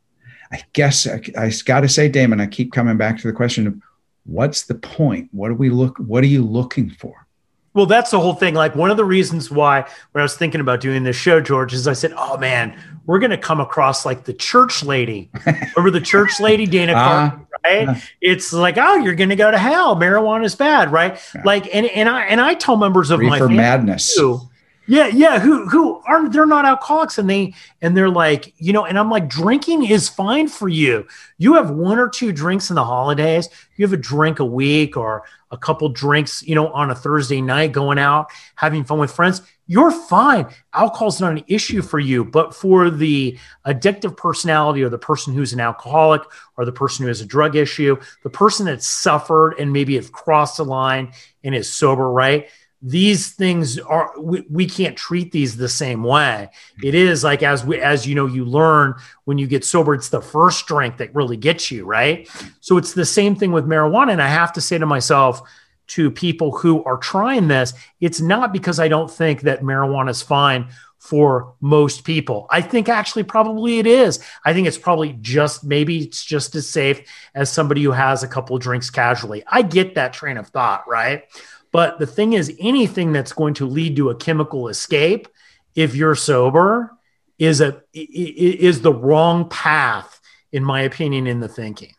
I 0.51 0.61
guess 0.73 1.07
I, 1.07 1.21
I 1.37 1.51
got 1.65 1.81
to 1.81 1.89
say, 1.89 2.09
Damon, 2.09 2.41
I 2.41 2.47
keep 2.47 2.71
coming 2.71 2.97
back 2.97 3.17
to 3.19 3.27
the 3.27 3.33
question 3.33 3.67
of 3.67 3.79
what's 4.25 4.63
the 4.63 4.75
point? 4.75 5.29
What 5.31 5.49
do 5.49 5.55
we 5.55 5.69
look, 5.69 5.97
what 5.97 6.23
are 6.23 6.27
you 6.27 6.43
looking 6.43 6.89
for? 6.89 7.27
Well, 7.73 7.85
that's 7.85 8.11
the 8.11 8.19
whole 8.19 8.33
thing. 8.33 8.55
Like 8.55 8.75
one 8.75 8.89
of 8.89 8.97
the 8.97 9.05
reasons 9.05 9.51
why 9.51 9.81
when 10.11 10.21
I 10.21 10.23
was 10.23 10.35
thinking 10.35 10.59
about 10.59 10.81
doing 10.81 11.03
this 11.03 11.15
show, 11.15 11.39
George, 11.39 11.73
is 11.73 11.87
I 11.87 11.93
said, 11.93 12.13
"Oh 12.17 12.35
man, 12.35 12.77
we're 13.05 13.19
going 13.19 13.31
to 13.31 13.37
come 13.37 13.59
across 13.59 14.05
like 14.05 14.23
the 14.25 14.33
church 14.33 14.83
lady. 14.83 15.29
Remember 15.75 15.91
the 15.91 16.03
church 16.03 16.39
lady, 16.39 16.65
Dana 16.65 16.93
uh, 16.93 17.31
right? 17.69 17.89
Uh, 17.89 17.95
it's 18.21 18.53
like, 18.53 18.77
oh, 18.77 18.95
you're 18.95 19.15
going 19.15 19.29
to 19.29 19.35
go 19.35 19.49
to 19.51 19.57
hell. 19.57 19.95
Marijuana 19.95 20.45
is 20.45 20.55
bad, 20.55 20.91
right? 20.91 21.19
Yeah. 21.33 21.41
Like, 21.45 21.73
and 21.73 21.85
and 21.87 22.09
I 22.09 22.25
and 22.25 22.41
I 22.41 22.53
tell 22.53 22.77
members 22.77 23.11
of 23.11 23.21
my 23.21 23.39
family 23.39 23.55
madness. 23.57 24.15
Too, 24.15 24.41
yeah, 24.89 25.05
yeah, 25.05 25.39
who 25.39 25.67
who 25.69 26.01
aren't 26.07 26.33
they're 26.33 26.47
not 26.47 26.65
alcoholics 26.65 27.19
and 27.19 27.29
they 27.29 27.53
and 27.79 27.95
they're 27.95 28.09
like, 28.09 28.55
you 28.57 28.73
know, 28.73 28.85
and 28.85 28.97
I'm 28.97 29.11
like 29.11 29.29
drinking 29.29 29.85
is 29.85 30.09
fine 30.09 30.47
for 30.47 30.67
you. 30.67 31.07
You 31.37 31.53
have 31.53 31.69
one 31.69 31.99
or 31.99 32.09
two 32.09 32.31
drinks 32.31 32.71
in 32.71 32.75
the 32.75 32.83
holidays, 32.83 33.49
you 33.75 33.85
have 33.85 33.93
a 33.93 33.97
drink 33.97 34.39
a 34.39 34.45
week 34.45 34.97
or 34.97 35.25
a 35.51 35.57
couple 35.57 35.89
drinks, 35.89 36.41
you 36.41 36.55
know, 36.55 36.69
on 36.69 36.89
a 36.89 36.95
Thursday 36.95 37.39
night 37.39 37.71
going 37.71 37.99
out, 37.99 38.31
having 38.55 38.83
fun 38.83 38.97
with 38.97 39.11
friends, 39.11 39.43
you're 39.67 39.91
fine. 39.91 40.47
Alcohol's 40.73 41.21
not 41.21 41.33
an 41.33 41.43
issue 41.47 41.83
for 41.83 41.99
you, 41.99 42.25
but 42.25 42.55
for 42.55 42.89
the 42.89 43.37
addictive 43.67 44.17
personality 44.17 44.81
or 44.81 44.89
the 44.89 44.97
person 44.97 45.35
who's 45.35 45.53
an 45.53 45.59
alcoholic 45.59 46.23
or 46.57 46.65
the 46.65 46.71
person 46.71 47.03
who 47.03 47.09
has 47.09 47.21
a 47.21 47.27
drug 47.27 47.55
issue, 47.55 47.95
the 48.23 48.29
person 48.31 48.65
that's 48.65 48.87
suffered 48.87 49.53
and 49.59 49.71
maybe 49.71 49.93
have 49.95 50.11
crossed 50.11 50.57
the 50.57 50.65
line 50.65 51.11
and 51.43 51.53
is 51.53 51.71
sober, 51.71 52.11
right? 52.11 52.49
These 52.81 53.31
things 53.31 53.77
are 53.77 54.11
we, 54.19 54.45
we 54.49 54.65
can't 54.65 54.97
treat 54.97 55.31
these 55.31 55.57
the 55.57 55.69
same 55.69 56.03
way. 56.03 56.49
Mm-hmm. 56.49 56.87
It 56.87 56.95
is 56.95 57.23
like 57.23 57.43
as 57.43 57.65
we 57.65 57.79
as 57.79 58.07
you 58.07 58.15
know 58.15 58.25
you 58.25 58.45
learn 58.45 58.95
when 59.25 59.37
you 59.37 59.47
get 59.47 59.65
sober 59.65 59.93
it's 59.93 60.09
the 60.09 60.21
first 60.21 60.65
drink 60.65 60.97
that 60.97 61.13
really 61.13 61.37
gets 61.37 61.71
you 61.71 61.85
right? 61.85 62.29
So 62.61 62.77
it's 62.77 62.93
the 62.93 63.05
same 63.05 63.35
thing 63.35 63.51
with 63.51 63.65
marijuana. 63.65 64.11
And 64.11 64.21
i 64.21 64.27
have 64.27 64.53
to 64.53 64.61
say 64.61 64.77
to 64.77 64.85
myself 64.85 65.41
to 65.87 66.11
people 66.11 66.55
who 66.57 66.83
are 66.83 66.97
trying 66.97 67.47
this 67.47 67.73
it's 67.99 68.21
not 68.21 68.53
because 68.53 68.79
i 68.79 68.87
don't 68.87 69.09
think 69.09 69.41
that 69.41 69.61
marijuana 69.61 70.09
is 70.09 70.21
fine 70.21 70.67
for 70.99 71.55
most 71.61 72.03
people. 72.03 72.45
I 72.49 72.61
think 72.61 72.89
actually 72.89 73.23
probably 73.23 73.79
it 73.79 73.87
is. 73.87 74.19
I 74.43 74.53
think 74.53 74.67
it's 74.67 74.77
probably 74.77 75.13
just 75.21 75.63
maybe 75.63 75.99
it's 75.99 76.23
just 76.23 76.53
as 76.55 76.67
safe 76.67 77.01
as 77.33 77.49
somebody 77.49 77.81
who 77.83 77.91
has 77.91 78.21
a 78.21 78.27
couple 78.27 78.55
of 78.55 78.61
drinks 78.61 78.89
casually. 78.89 79.41
I 79.47 79.61
get 79.61 79.95
that 79.95 80.13
train 80.13 80.37
of 80.37 80.49
thought 80.49 80.87
right 80.87 81.23
but 81.71 81.99
the 81.99 82.07
thing 82.07 82.33
is, 82.33 82.55
anything 82.59 83.11
that's 83.11 83.33
going 83.33 83.53
to 83.55 83.65
lead 83.65 83.95
to 83.97 84.09
a 84.09 84.15
chemical 84.15 84.67
escape, 84.67 85.27
if 85.75 85.95
you're 85.95 86.15
sober, 86.15 86.91
is 87.37 87.61
a 87.61 87.81
is 87.93 88.81
the 88.81 88.93
wrong 88.93 89.47
path, 89.49 90.19
in 90.51 90.63
my 90.63 90.81
opinion, 90.81 91.27
in 91.27 91.39
the 91.39 91.47
thinking. 91.47 91.93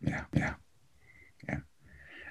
Yeah, 0.00 0.24
yeah, 0.32 0.54
yeah. 1.48 1.58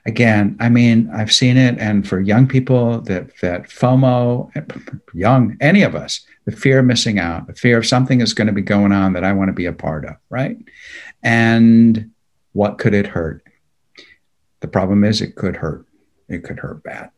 Again, 0.06 0.56
I 0.60 0.70
mean, 0.70 1.10
I've 1.14 1.34
seen 1.34 1.58
it, 1.58 1.78
and 1.80 2.08
for 2.08 2.22
young 2.22 2.48
people, 2.48 3.02
that 3.02 3.38
that 3.42 3.70
FOMO, 3.70 4.50
young, 5.14 5.58
any 5.60 5.84
of 5.84 5.96
us, 5.96 6.26
the 6.46 6.52
fear 6.52 6.80
of 6.80 6.86
missing 6.86 7.20
out, 7.20 7.48
the 7.48 7.54
fear 7.54 7.78
of 7.78 7.86
something 7.86 8.22
is 8.22 8.34
going 8.34 8.48
to 8.48 8.54
be 8.54 8.62
going 8.62 8.94
on 8.94 9.14
that 9.14 9.24
I 9.24 9.34
want 9.34 9.50
to 9.50 9.54
be 9.54 9.66
a 9.66 9.74
part 9.74 10.06
of, 10.06 10.16
right? 10.30 10.58
And 11.22 12.12
what 12.54 12.78
could 12.78 12.94
it 12.94 13.08
hurt? 13.08 13.44
The 14.62 14.68
problem 14.70 15.04
is, 15.04 15.22
it 15.22 15.36
could 15.36 15.58
hurt 15.58 15.85
it 16.28 16.44
could 16.44 16.60
hurt 16.60 16.84
bad. 16.84 17.12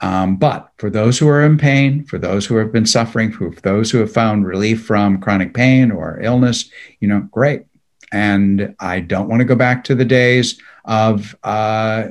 Um, 0.00 0.36
but 0.36 0.70
for 0.78 0.88
those 0.88 1.18
who 1.18 1.28
are 1.28 1.44
in 1.44 1.58
pain, 1.58 2.04
for 2.04 2.18
those 2.18 2.46
who 2.46 2.56
have 2.56 2.72
been 2.72 2.86
suffering, 2.86 3.30
for 3.30 3.50
those 3.62 3.90
who 3.90 3.98
have 3.98 4.12
found 4.12 4.46
relief 4.46 4.84
from 4.84 5.20
chronic 5.20 5.52
pain 5.52 5.90
or 5.90 6.18
illness, 6.22 6.70
you 7.00 7.08
know, 7.08 7.28
great. 7.30 7.64
And 8.12 8.74
I 8.80 9.00
don't 9.00 9.28
want 9.28 9.40
to 9.40 9.44
go 9.44 9.54
back 9.54 9.84
to 9.84 9.94
the 9.94 10.04
days 10.04 10.60
of, 10.84 11.36
uh, 11.44 12.08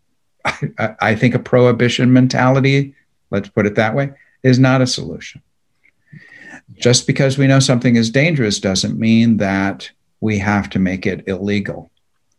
I, 0.44 0.94
I 1.00 1.14
think, 1.14 1.34
a 1.34 1.38
prohibition 1.38 2.12
mentality, 2.12 2.94
let's 3.30 3.48
put 3.48 3.66
it 3.66 3.74
that 3.74 3.94
way, 3.94 4.12
is 4.42 4.58
not 4.58 4.80
a 4.80 4.86
solution. 4.86 5.42
Just 6.74 7.06
because 7.06 7.36
we 7.36 7.46
know 7.46 7.60
something 7.60 7.96
is 7.96 8.10
dangerous 8.10 8.58
doesn't 8.58 8.98
mean 8.98 9.36
that 9.36 9.90
we 10.20 10.38
have 10.38 10.70
to 10.70 10.78
make 10.78 11.06
it 11.06 11.28
illegal. 11.28 11.91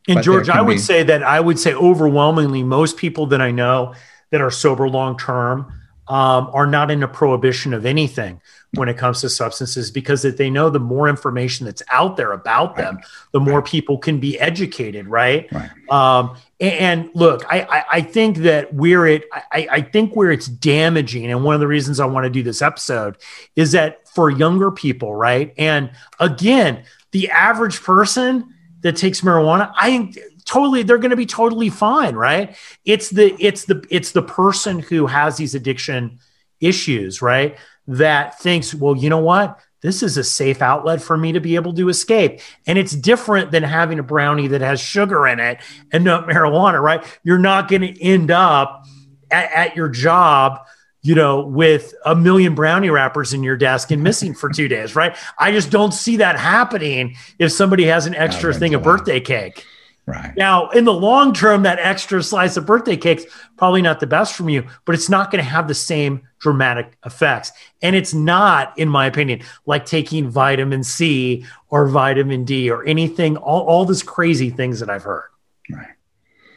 And 0.08 0.22
George, 0.22 0.50
I 0.50 0.62
would 0.62 0.74
be... 0.74 0.80
say 0.80 1.04
that 1.04 1.24
I 1.24 1.40
would 1.40 1.60
say 1.60 1.74
overwhelmingly 1.74 2.64
most 2.64 2.98
people 2.98 3.28
that 3.28 3.42
I 3.42 3.52
know 3.52 3.94
that 4.32 4.42
are 4.42 4.52
sober 4.52 4.90
long 4.90 5.18
term 5.18 5.72
um, 6.08 6.50
are 6.54 6.68
not 6.68 6.92
in 6.92 7.02
a 7.04 7.08
prohibition 7.08 7.74
of 7.74 7.86
anything 7.86 8.42
when 8.76 8.90
it 8.90 8.98
comes 8.98 9.22
to 9.22 9.30
substances 9.30 9.92
because 9.92 10.24
that 10.24 10.38
they 10.38 10.50
know 10.50 10.70
the 10.70 10.80
more 10.80 11.08
information 11.08 11.66
that's 11.66 11.84
out 11.90 12.18
there 12.18 12.32
about 12.32 12.76
them, 12.76 13.00
the 13.32 13.40
more 13.40 13.62
people 13.62 13.98
can 13.98 14.20
be 14.20 14.40
educated, 14.40 15.08
right? 15.08 15.48
Right. 15.52 15.70
Um, 15.90 16.36
and, 16.60 16.74
and 16.74 17.10
look, 17.14 17.46
I, 17.52 17.62
I, 17.62 17.86
I 17.92 18.02
think 18.02 18.38
that 18.38 18.74
where 18.74 19.06
it, 19.06 19.26
I, 19.32 19.68
I 19.72 19.82
think 19.82 20.16
where 20.16 20.32
it's 20.32 20.48
damaging, 20.48 21.32
and 21.32 21.44
one 21.44 21.54
of 21.54 21.62
the 21.62 21.68
reasons 21.68 22.00
I 22.00 22.06
want 22.06 22.26
to 22.26 22.30
do 22.30 22.44
this 22.44 22.62
episode 22.62 23.18
is 23.56 23.74
that 23.74 24.10
for 24.10 24.30
younger 24.30 24.72
people, 24.72 25.16
right? 25.16 25.54
And 25.58 25.92
again, 26.20 26.84
the 27.12 27.30
average 27.30 27.82
person 27.82 28.54
that 28.84 28.96
takes 28.96 29.22
marijuana, 29.22 29.74
I 29.76 30.14
totally 30.46 30.84
they're 30.84 30.98
going 30.98 31.12
to 31.12 31.18
be 31.18 31.26
totally 31.26 31.70
fine, 31.70 32.16
right? 32.16 32.56
It's 32.86 33.10
the 33.10 33.36
it's 33.40 33.66
the 33.66 33.86
it's 33.90 34.12
the 34.12 34.22
person 34.22 34.80
who 34.80 35.08
has 35.08 35.38
these 35.38 35.56
addiction 35.56 36.20
issues, 36.60 37.22
right? 37.22 37.58
That 37.88 38.40
thinks, 38.40 38.74
well, 38.74 38.96
you 38.96 39.10
know 39.10 39.20
what? 39.20 39.60
This 39.82 40.02
is 40.02 40.18
a 40.18 40.24
safe 40.24 40.62
outlet 40.62 41.02
for 41.02 41.18
me 41.18 41.34
to 41.34 41.42
be 41.42 41.56
able 41.56 41.74
to 41.74 41.90
escape. 41.90 42.40
And 42.66 42.78
it's 42.78 42.94
different 42.96 43.52
than 43.52 43.64
having 43.64 44.00
a 44.00 44.04
brownie 44.04 44.48
that 44.48 44.62
has 44.62 44.80
sugar 44.80 45.28
in 45.28 45.42
it 45.42 45.60
and 45.92 46.06
not 46.06 46.28
marijuana, 46.28 46.82
right? 46.82 47.06
You're 47.24 47.38
not 47.38 47.68
going 47.68 47.82
to 47.82 48.02
end 48.02 48.32
up 48.32 48.86
at, 49.30 49.52
at 49.52 49.76
your 49.76 49.90
job 49.90 50.60
you 51.04 51.14
know, 51.14 51.46
with 51.46 51.94
a 52.06 52.16
million 52.16 52.56
brownie 52.56 52.90
wrappers 52.90 53.34
in 53.34 53.44
your 53.44 53.58
desk 53.58 53.92
and 53.92 54.02
missing 54.02 54.34
for 54.34 54.50
two 54.50 54.68
days, 54.68 54.96
right? 54.96 55.16
I 55.38 55.52
just 55.52 55.70
don't 55.70 55.94
see 55.94 56.18
that 56.18 56.40
happening 56.40 57.16
if 57.38 57.52
somebody 57.52 57.84
has 57.86 58.06
an 58.06 58.16
extra 58.16 58.54
thing 58.54 58.74
of 58.74 58.82
birthday 58.82 59.20
cake. 59.20 59.66
Right. 60.06 60.36
Now, 60.36 60.70
in 60.70 60.84
the 60.84 60.94
long 60.94 61.34
term, 61.34 61.64
that 61.64 61.80
extra 61.80 62.22
slice 62.24 62.58
of 62.58 62.66
birthday 62.66 62.98
cake's 62.98 63.24
probably 63.58 63.82
not 63.82 64.02
the 64.02 64.08
best 64.08 64.36
from 64.36 64.50
you, 64.50 64.68
but 64.84 64.96
it's 64.96 65.10
not 65.10 65.32
going 65.32 65.44
to 65.44 65.50
have 65.50 65.68
the 65.68 65.74
same 65.74 66.28
dramatic 66.40 66.98
effects. 67.06 67.54
And 67.82 67.96
it's 67.96 68.14
not, 68.14 68.78
in 68.78 68.90
my 68.90 69.06
opinion, 69.06 69.44
like 69.66 69.86
taking 69.86 70.30
vitamin 70.30 70.84
C 70.84 71.46
or 71.70 71.88
vitamin 71.88 72.44
D 72.44 72.70
or 72.70 72.86
anything, 72.86 73.38
all, 73.38 73.62
all 73.62 73.86
these 73.86 74.04
crazy 74.04 74.50
things 74.50 74.82
that 74.82 74.90
I've 74.90 75.04
heard. 75.04 75.30
Right. 75.72 75.93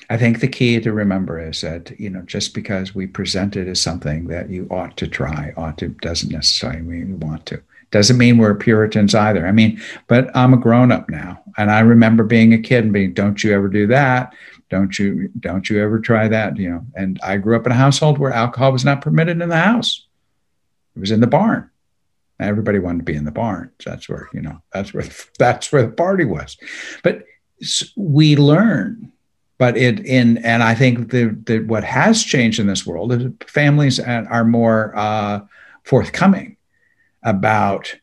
I 0.08 0.16
think 0.16 0.40
the 0.40 0.48
key 0.48 0.80
to 0.80 0.92
remember 0.92 1.40
is 1.40 1.62
that, 1.62 1.98
you 1.98 2.10
know, 2.10 2.22
just 2.22 2.54
because 2.54 2.94
we 2.94 3.06
present 3.06 3.56
it 3.56 3.66
as 3.66 3.80
something 3.80 4.28
that 4.28 4.50
you 4.50 4.68
ought 4.70 4.96
to 4.98 5.08
try, 5.08 5.52
ought 5.56 5.78
to, 5.78 5.88
doesn't 5.88 6.30
necessarily 6.30 6.82
mean 6.82 7.08
you 7.08 7.16
want 7.16 7.46
to. 7.46 7.60
Doesn't 7.90 8.18
mean 8.18 8.38
we're 8.38 8.54
Puritans 8.54 9.14
either. 9.14 9.46
I 9.46 9.52
mean, 9.52 9.80
but 10.06 10.34
I'm 10.36 10.52
a 10.52 10.58
grown 10.58 10.90
up 10.90 11.08
now, 11.08 11.42
and 11.56 11.70
I 11.70 11.80
remember 11.80 12.25
being 12.25 12.52
a 12.52 12.58
kid 12.58 12.84
and 12.84 12.92
being, 12.92 13.14
"Don't 13.14 13.42
you 13.44 13.54
ever 13.54 13.68
do 13.68 13.86
that? 13.86 14.34
Don't 14.70 14.98
you? 14.98 15.30
Don't 15.38 15.70
you 15.70 15.80
ever 15.80 16.00
try 16.00 16.26
that?" 16.26 16.56
You 16.56 16.70
know. 16.70 16.86
And 16.96 17.20
I 17.22 17.36
grew 17.36 17.54
up 17.54 17.64
in 17.64 17.70
a 17.70 17.76
household 17.76 18.18
where 18.18 18.32
alcohol 18.32 18.72
was 18.72 18.84
not 18.84 19.02
permitted 19.02 19.40
in 19.40 19.48
the 19.48 19.56
house; 19.56 20.04
it 20.96 21.00
was 21.00 21.12
in 21.12 21.20
the 21.20 21.28
barn. 21.28 21.70
Everybody 22.40 22.80
wanted 22.80 22.98
to 22.98 23.04
be 23.04 23.14
in 23.14 23.25
the 23.25 23.30
barn. 23.30 23.70
So 23.80 23.90
that's 23.90 24.08
where 24.08 24.28
you 24.34 24.42
know. 24.42 24.60
That's 24.72 24.92
where 24.92 25.04
that's 25.38 25.70
where 25.70 25.86
the 25.86 25.92
party 25.92 26.25
was. 26.25 26.56
But 27.04 27.22
we 27.94 28.34
learn 28.34 29.12
but 29.58 29.76
it 29.76 30.00
in 30.00 30.38
and 30.38 30.62
I 30.62 30.75
think 30.75 31.10
the, 31.10 31.36
the 31.44 31.60
what 31.60 31.84
has 31.84 32.22
changed 32.22 32.58
in 32.58 32.66
this 32.66 32.86
world 32.86 33.12
is 33.12 33.32
families 33.46 33.98
are 34.00 34.44
more 34.44 34.96
uh, 34.96 35.40
forthcoming 35.84 36.56
about 37.22 37.94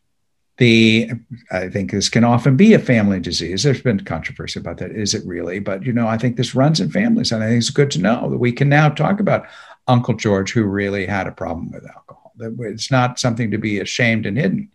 the 0.57 1.09
i 1.51 1.67
think 1.67 1.89
this 1.89 2.09
can 2.09 2.23
often 2.23 2.55
be 2.55 2.73
a 2.73 2.79
family 2.79 3.19
disease. 3.19 3.63
There's 3.63 3.81
been 3.81 3.99
controversy 4.01 4.59
about 4.59 4.77
that. 4.77 4.91
Is 4.91 5.13
it 5.13 5.25
really? 5.25 5.59
But 5.59 5.83
you 5.83 5.93
know 5.93 6.07
i 6.07 6.17
think 6.17 6.37
this 6.37 6.55
runs 6.55 6.79
in 6.79 6.91
families 6.91 7.31
and 7.31 7.43
i 7.43 7.47
think 7.47 7.59
it's 7.59 7.69
good 7.69 7.91
to 7.91 8.01
know 8.01 8.29
that 8.29 8.37
we 8.37 8.51
can 8.51 8.69
now 8.69 8.89
talk 8.89 9.19
about 9.19 9.47
uncle 9.87 10.13
george 10.13 10.51
who 10.51 10.63
really 10.63 11.05
had 11.05 11.27
a 11.27 11.31
problem 11.31 11.71
with 11.71 11.85
alcohol. 11.85 12.33
That 12.37 12.55
it's 12.59 12.91
not 12.91 13.19
something 13.19 13.51
to 13.51 13.57
be 13.57 13.79
ashamed 13.79 14.25
and 14.25 14.37
hidden. 14.37 14.71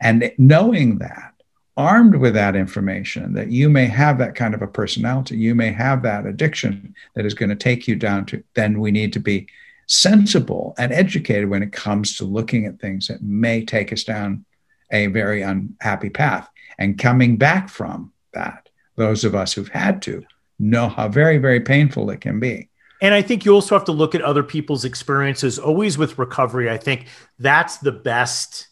And 0.00 0.32
knowing 0.38 0.98
that 0.98 1.33
armed 1.76 2.16
with 2.16 2.34
that 2.34 2.54
information 2.54 3.32
that 3.34 3.50
you 3.50 3.68
may 3.68 3.86
have 3.86 4.18
that 4.18 4.34
kind 4.34 4.54
of 4.54 4.62
a 4.62 4.66
personality 4.66 5.36
you 5.36 5.54
may 5.54 5.72
have 5.72 6.02
that 6.02 6.24
addiction 6.24 6.94
that 7.14 7.26
is 7.26 7.34
going 7.34 7.48
to 7.48 7.56
take 7.56 7.88
you 7.88 7.96
down 7.96 8.24
to 8.24 8.42
then 8.54 8.78
we 8.78 8.90
need 8.90 9.12
to 9.12 9.18
be 9.18 9.46
sensible 9.86 10.74
and 10.78 10.92
educated 10.92 11.48
when 11.48 11.62
it 11.62 11.72
comes 11.72 12.16
to 12.16 12.24
looking 12.24 12.66
at 12.66 12.80
things 12.80 13.08
that 13.08 13.22
may 13.22 13.64
take 13.64 13.92
us 13.92 14.04
down 14.04 14.44
a 14.90 15.06
very 15.08 15.42
unhappy 15.42 16.10
path. 16.10 16.48
And 16.78 16.98
coming 16.98 17.36
back 17.36 17.68
from 17.68 18.12
that, 18.32 18.68
those 18.96 19.24
of 19.24 19.34
us 19.34 19.52
who've 19.52 19.68
had 19.68 20.02
to 20.02 20.24
know 20.58 20.88
how 20.88 21.08
very, 21.08 21.38
very 21.38 21.60
painful 21.60 22.10
it 22.10 22.20
can 22.20 22.40
be. 22.40 22.68
And 23.02 23.12
I 23.12 23.22
think 23.22 23.44
you 23.44 23.52
also 23.52 23.74
have 23.74 23.84
to 23.86 23.92
look 23.92 24.14
at 24.14 24.22
other 24.22 24.42
people's 24.42 24.84
experiences. 24.84 25.58
Always 25.58 25.98
with 25.98 26.16
recovery, 26.16 26.70
I 26.70 26.78
think 26.78 27.06
that's 27.38 27.78
the 27.78 27.92
best 27.92 28.68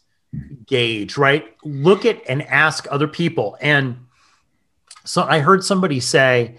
gauge, 0.65 1.17
right? 1.17 1.45
Look 1.63 2.05
at 2.05 2.21
and 2.27 2.41
ask 2.43 2.87
other 2.89 3.07
people. 3.07 3.57
And 3.61 3.97
so 5.05 5.23
I 5.23 5.39
heard 5.39 5.63
somebody 5.63 5.99
say, 5.99 6.57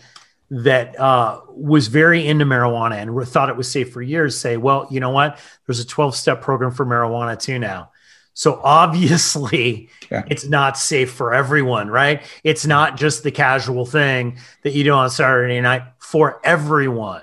that 0.50 0.98
uh, 1.00 1.40
was 1.48 1.88
very 1.88 2.26
into 2.26 2.44
marijuana 2.44 2.96
and 2.96 3.28
thought 3.28 3.48
it 3.48 3.56
was 3.56 3.70
safe 3.70 3.92
for 3.92 4.02
years 4.02 4.38
say, 4.38 4.56
well, 4.56 4.86
you 4.90 5.00
know 5.00 5.10
what? 5.10 5.38
There's 5.66 5.80
a 5.80 5.86
12 5.86 6.14
step 6.14 6.42
program 6.42 6.70
for 6.70 6.84
marijuana 6.86 7.38
too 7.40 7.58
now. 7.58 7.90
So 8.34 8.60
obviously, 8.62 9.88
yeah. 10.10 10.24
it's 10.28 10.44
not 10.44 10.76
safe 10.76 11.10
for 11.12 11.32
everyone, 11.32 11.88
right? 11.88 12.22
It's 12.42 12.66
not 12.66 12.96
just 12.96 13.22
the 13.22 13.30
casual 13.30 13.86
thing 13.86 14.38
that 14.62 14.72
you 14.74 14.84
do 14.84 14.92
on 14.92 15.10
Saturday 15.10 15.60
night 15.60 15.82
for 15.98 16.40
everyone. 16.44 17.22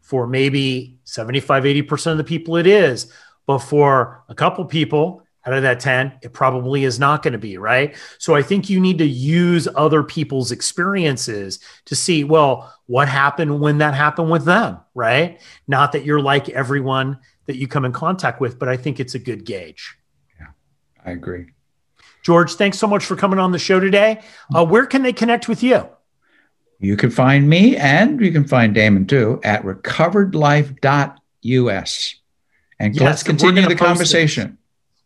For 0.00 0.26
maybe 0.26 0.98
75, 1.04 1.64
80% 1.64 2.12
of 2.12 2.16
the 2.16 2.24
people, 2.24 2.56
it 2.56 2.66
is. 2.66 3.12
But 3.46 3.58
for 3.58 4.24
a 4.30 4.34
couple 4.34 4.64
people, 4.64 5.22
out 5.48 5.56
of 5.56 5.62
that 5.62 5.80
10, 5.80 6.12
it 6.22 6.34
probably 6.34 6.84
is 6.84 6.98
not 6.98 7.22
going 7.22 7.32
to 7.32 7.38
be, 7.38 7.56
right? 7.56 7.96
So 8.18 8.34
I 8.34 8.42
think 8.42 8.68
you 8.68 8.78
need 8.78 8.98
to 8.98 9.06
use 9.06 9.66
other 9.74 10.02
people's 10.02 10.52
experiences 10.52 11.58
to 11.86 11.96
see, 11.96 12.22
well, 12.22 12.70
what 12.86 13.08
happened 13.08 13.58
when 13.58 13.78
that 13.78 13.94
happened 13.94 14.30
with 14.30 14.44
them, 14.44 14.78
right? 14.94 15.40
Not 15.66 15.92
that 15.92 16.04
you're 16.04 16.20
like 16.20 16.50
everyone 16.50 17.20
that 17.46 17.56
you 17.56 17.66
come 17.66 17.86
in 17.86 17.92
contact 17.92 18.42
with, 18.42 18.58
but 18.58 18.68
I 18.68 18.76
think 18.76 19.00
it's 19.00 19.14
a 19.14 19.18
good 19.18 19.46
gauge. 19.46 19.96
Yeah, 20.38 20.48
I 21.02 21.12
agree. 21.12 21.46
George, 22.22 22.56
thanks 22.56 22.78
so 22.78 22.86
much 22.86 23.06
for 23.06 23.16
coming 23.16 23.38
on 23.38 23.52
the 23.52 23.58
show 23.58 23.80
today. 23.80 24.20
Uh, 24.54 24.66
where 24.66 24.84
can 24.84 25.02
they 25.02 25.14
connect 25.14 25.48
with 25.48 25.62
you? 25.62 25.88
You 26.78 26.98
can 26.98 27.10
find 27.10 27.48
me 27.48 27.74
and 27.74 28.20
you 28.20 28.32
can 28.32 28.46
find 28.46 28.74
Damon 28.74 29.06
too 29.06 29.40
at 29.42 29.62
recoveredlife.us. 29.62 32.14
And 32.78 32.94
yes, 32.94 33.02
let's 33.02 33.22
continue 33.22 33.66
the 33.66 33.74
conversation. 33.74 34.57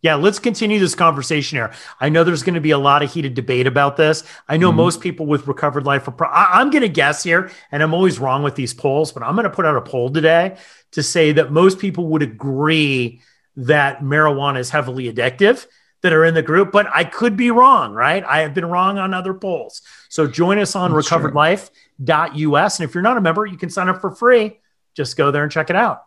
Yeah, 0.02 0.16
let's 0.16 0.40
continue 0.40 0.80
this 0.80 0.96
conversation 0.96 1.56
here. 1.56 1.72
I 2.00 2.08
know 2.08 2.24
there's 2.24 2.42
going 2.42 2.56
to 2.56 2.60
be 2.60 2.72
a 2.72 2.78
lot 2.78 3.04
of 3.04 3.12
heated 3.12 3.34
debate 3.34 3.68
about 3.68 3.96
this. 3.96 4.24
I 4.48 4.56
know 4.56 4.68
mm-hmm. 4.68 4.78
most 4.78 5.00
people 5.00 5.26
with 5.26 5.46
recovered 5.46 5.86
life 5.86 6.08
are. 6.08 6.12
Pro- 6.12 6.28
I- 6.28 6.60
I'm 6.60 6.70
going 6.70 6.82
to 6.82 6.88
guess 6.88 7.22
here, 7.22 7.52
and 7.70 7.82
I'm 7.82 7.94
always 7.94 8.18
wrong 8.18 8.42
with 8.42 8.56
these 8.56 8.74
polls, 8.74 9.12
but 9.12 9.22
I'm 9.22 9.36
going 9.36 9.44
to 9.44 9.50
put 9.50 9.64
out 9.64 9.76
a 9.76 9.80
poll 9.80 10.10
today 10.10 10.56
to 10.90 11.04
say 11.04 11.32
that 11.32 11.52
most 11.52 11.78
people 11.78 12.08
would 12.08 12.22
agree 12.22 13.20
that 13.56 14.00
marijuana 14.00 14.58
is 14.58 14.70
heavily 14.70 15.12
addictive 15.12 15.66
that 16.02 16.12
are 16.12 16.24
in 16.24 16.34
the 16.34 16.42
group, 16.42 16.72
but 16.72 16.88
I 16.92 17.04
could 17.04 17.36
be 17.36 17.52
wrong, 17.52 17.94
right? 17.94 18.24
I 18.24 18.40
have 18.40 18.54
been 18.54 18.66
wrong 18.66 18.98
on 18.98 19.14
other 19.14 19.34
polls. 19.34 19.82
So 20.08 20.26
join 20.26 20.58
us 20.58 20.74
on 20.74 20.92
That's 20.92 21.08
recoveredlife.us. 21.08 22.80
And 22.80 22.88
if 22.88 22.94
you're 22.94 23.02
not 23.02 23.16
a 23.16 23.20
member, 23.20 23.46
you 23.46 23.56
can 23.56 23.70
sign 23.70 23.88
up 23.88 24.00
for 24.00 24.10
free. 24.10 24.58
Just 24.94 25.16
go 25.16 25.30
there 25.30 25.44
and 25.44 25.52
check 25.52 25.70
it 25.70 25.76
out. 25.76 26.02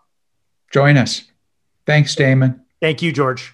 Join 0.69 0.97
us. 0.97 1.23
Thanks, 1.85 2.13
Damon. 2.13 2.61
Thank 2.81 3.01
you, 3.01 3.13
George. 3.13 3.53